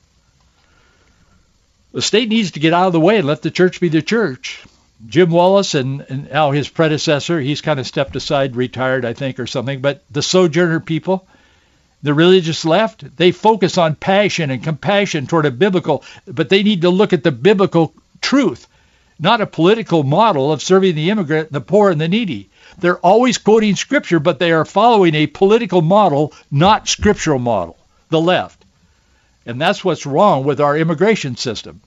The 1.93 2.01
state 2.01 2.29
needs 2.29 2.51
to 2.51 2.59
get 2.59 2.73
out 2.73 2.87
of 2.87 2.93
the 2.93 2.99
way 2.99 3.17
and 3.17 3.27
let 3.27 3.41
the 3.41 3.51
church 3.51 3.79
be 3.79 3.89
the 3.89 4.01
church. 4.01 4.63
Jim 5.07 5.29
Wallis 5.29 5.75
and, 5.75 6.05
and 6.09 6.29
now 6.29 6.51
his 6.51 6.67
predecessor, 6.67 7.39
he's 7.39 7.61
kind 7.61 7.79
of 7.79 7.87
stepped 7.87 8.15
aside, 8.15 8.55
retired, 8.55 9.05
I 9.05 9.13
think, 9.13 9.39
or 9.39 9.47
something. 9.47 9.79
But 9.79 10.03
the 10.11 10.21
sojourner 10.21 10.79
people, 10.79 11.27
the 12.03 12.13
religious 12.13 12.65
left, 12.65 13.15
they 13.15 13.31
focus 13.31 13.77
on 13.77 13.95
passion 13.95 14.49
and 14.51 14.63
compassion 14.63 15.27
toward 15.27 15.45
a 15.45 15.51
biblical, 15.51 16.03
but 16.25 16.49
they 16.49 16.63
need 16.63 16.81
to 16.81 16.89
look 16.89 17.13
at 17.13 17.23
the 17.23 17.31
biblical 17.31 17.93
truth, 18.21 18.67
not 19.19 19.41
a 19.41 19.47
political 19.47 20.03
model 20.03 20.51
of 20.51 20.61
serving 20.61 20.95
the 20.95 21.09
immigrant, 21.09 21.51
the 21.51 21.61
poor, 21.61 21.89
and 21.89 22.01
the 22.01 22.07
needy. 22.07 22.49
They're 22.79 22.99
always 22.99 23.37
quoting 23.37 23.75
scripture, 23.75 24.19
but 24.19 24.39
they 24.39 24.51
are 24.51 24.65
following 24.65 25.15
a 25.15 25.27
political 25.27 25.81
model, 25.81 26.33
not 26.51 26.87
scriptural 26.87 27.39
model, 27.39 27.77
the 28.09 28.21
left. 28.21 28.63
And 29.47 29.59
that's 29.61 29.83
what's 29.83 30.05
wrong 30.05 30.43
with 30.43 30.59
our 30.59 30.77
immigration 30.77 31.37
system. 31.37 31.81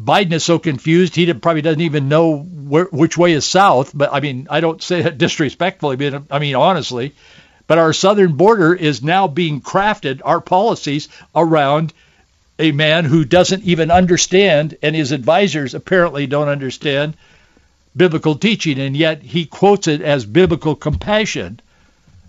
Biden 0.00 0.32
is 0.32 0.44
so 0.44 0.58
confused, 0.58 1.14
he 1.14 1.30
probably 1.34 1.62
doesn't 1.62 1.82
even 1.82 2.08
know 2.08 2.38
where, 2.38 2.86
which 2.86 3.18
way 3.18 3.32
is 3.32 3.44
south. 3.44 3.92
But 3.94 4.12
I 4.12 4.20
mean, 4.20 4.46
I 4.50 4.60
don't 4.60 4.82
say 4.82 5.00
it 5.00 5.18
disrespectfully, 5.26 5.96
but 5.96 6.22
I 6.30 6.38
mean 6.38 6.56
honestly. 6.56 7.14
But 7.66 7.78
our 7.78 7.92
southern 7.92 8.32
border 8.32 8.74
is 8.74 9.02
now 9.02 9.28
being 9.28 9.60
crafted, 9.60 10.22
our 10.24 10.40
policies 10.40 11.08
around 11.36 11.92
a 12.58 12.72
man 12.72 13.04
who 13.04 13.24
doesn't 13.24 13.62
even 13.62 13.90
understand, 13.90 14.76
and 14.82 14.96
his 14.96 15.12
advisors 15.12 15.74
apparently 15.74 16.26
don't 16.26 16.48
understand 16.48 17.14
biblical 17.96 18.36
teaching, 18.36 18.78
and 18.78 18.96
yet 18.96 19.22
he 19.22 19.46
quotes 19.46 19.86
it 19.86 20.00
as 20.00 20.24
biblical 20.24 20.74
compassion, 20.74 21.60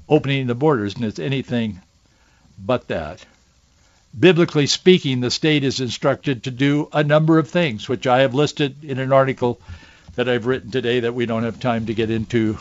opening 0.08 0.48
the 0.48 0.56
borders, 0.56 0.96
and 0.96 1.06
it's 1.06 1.20
anything 1.20 1.82
but 2.60 2.88
that. 2.90 3.26
Biblically 4.17 4.67
speaking, 4.67 5.21
the 5.21 5.32
state 5.32 5.63
is 5.63 5.80
instructed 5.80 6.43
to 6.43 6.52
do 6.52 6.89
a 6.91 7.04
number 7.04 7.39
of 7.39 7.50
things, 7.50 7.88
which 7.88 8.08
I 8.08 8.21
have 8.21 8.34
listed 8.34 8.84
in 8.84 9.00
an 9.00 9.13
article 9.13 9.62
that 10.15 10.28
I've 10.28 10.45
written 10.45 10.69
today 10.69 11.02
that 11.02 11.13
we 11.13 11.26
don't 11.26 11.43
have 11.43 11.60
time 11.60 11.86
to 11.86 11.93
get 11.93 12.12
into 12.12 12.58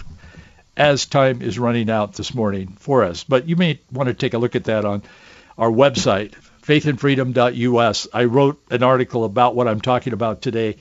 as 0.77 1.07
time 1.07 1.43
is 1.43 1.59
running 1.59 1.91
out 1.91 2.15
this 2.15 2.35
morning 2.35 2.77
for 2.79 3.05
us. 3.05 3.25
But 3.25 3.49
you 3.49 3.57
may 3.57 3.81
want 3.93 4.07
to 4.07 4.15
take 4.15 4.35
a 4.35 4.39
look 4.39 4.55
at 4.55 4.65
that 4.65 4.85
on 4.85 5.03
our 5.59 5.71
website, 5.71 6.35
faithandfreedom.us. 6.63 8.09
I 8.15 8.25
wrote 8.25 8.63
an 8.71 8.83
article 8.83 9.25
about 9.25 9.57
what 9.57 9.67
I'm 9.67 9.81
talking 9.81 10.13
about 10.13 10.43
today, 10.43 10.77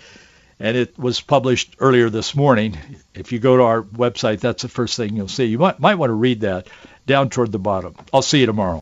and 0.60 0.78
it 0.78 0.98
was 1.00 1.20
published 1.20 1.76
earlier 1.80 2.12
this 2.12 2.36
morning. 2.36 2.78
If 3.16 3.32
you 3.32 3.40
go 3.40 3.58
to 3.58 3.64
our 3.64 3.82
website, 3.82 4.40
that's 4.40 4.62
the 4.62 4.70
first 4.70 4.96
thing 4.96 5.16
you'll 5.16 5.28
see. 5.28 5.46
You 5.46 5.58
might, 5.58 5.80
might 5.80 5.96
want 5.96 6.12
to 6.12 6.14
read 6.14 6.42
that 6.42 6.68
down 7.08 7.30
toward 7.30 7.52
the 7.52 7.60
bottom. 7.60 7.96
I'll 8.14 8.22
see 8.22 8.42
you 8.42 8.46
tomorrow. 8.46 8.82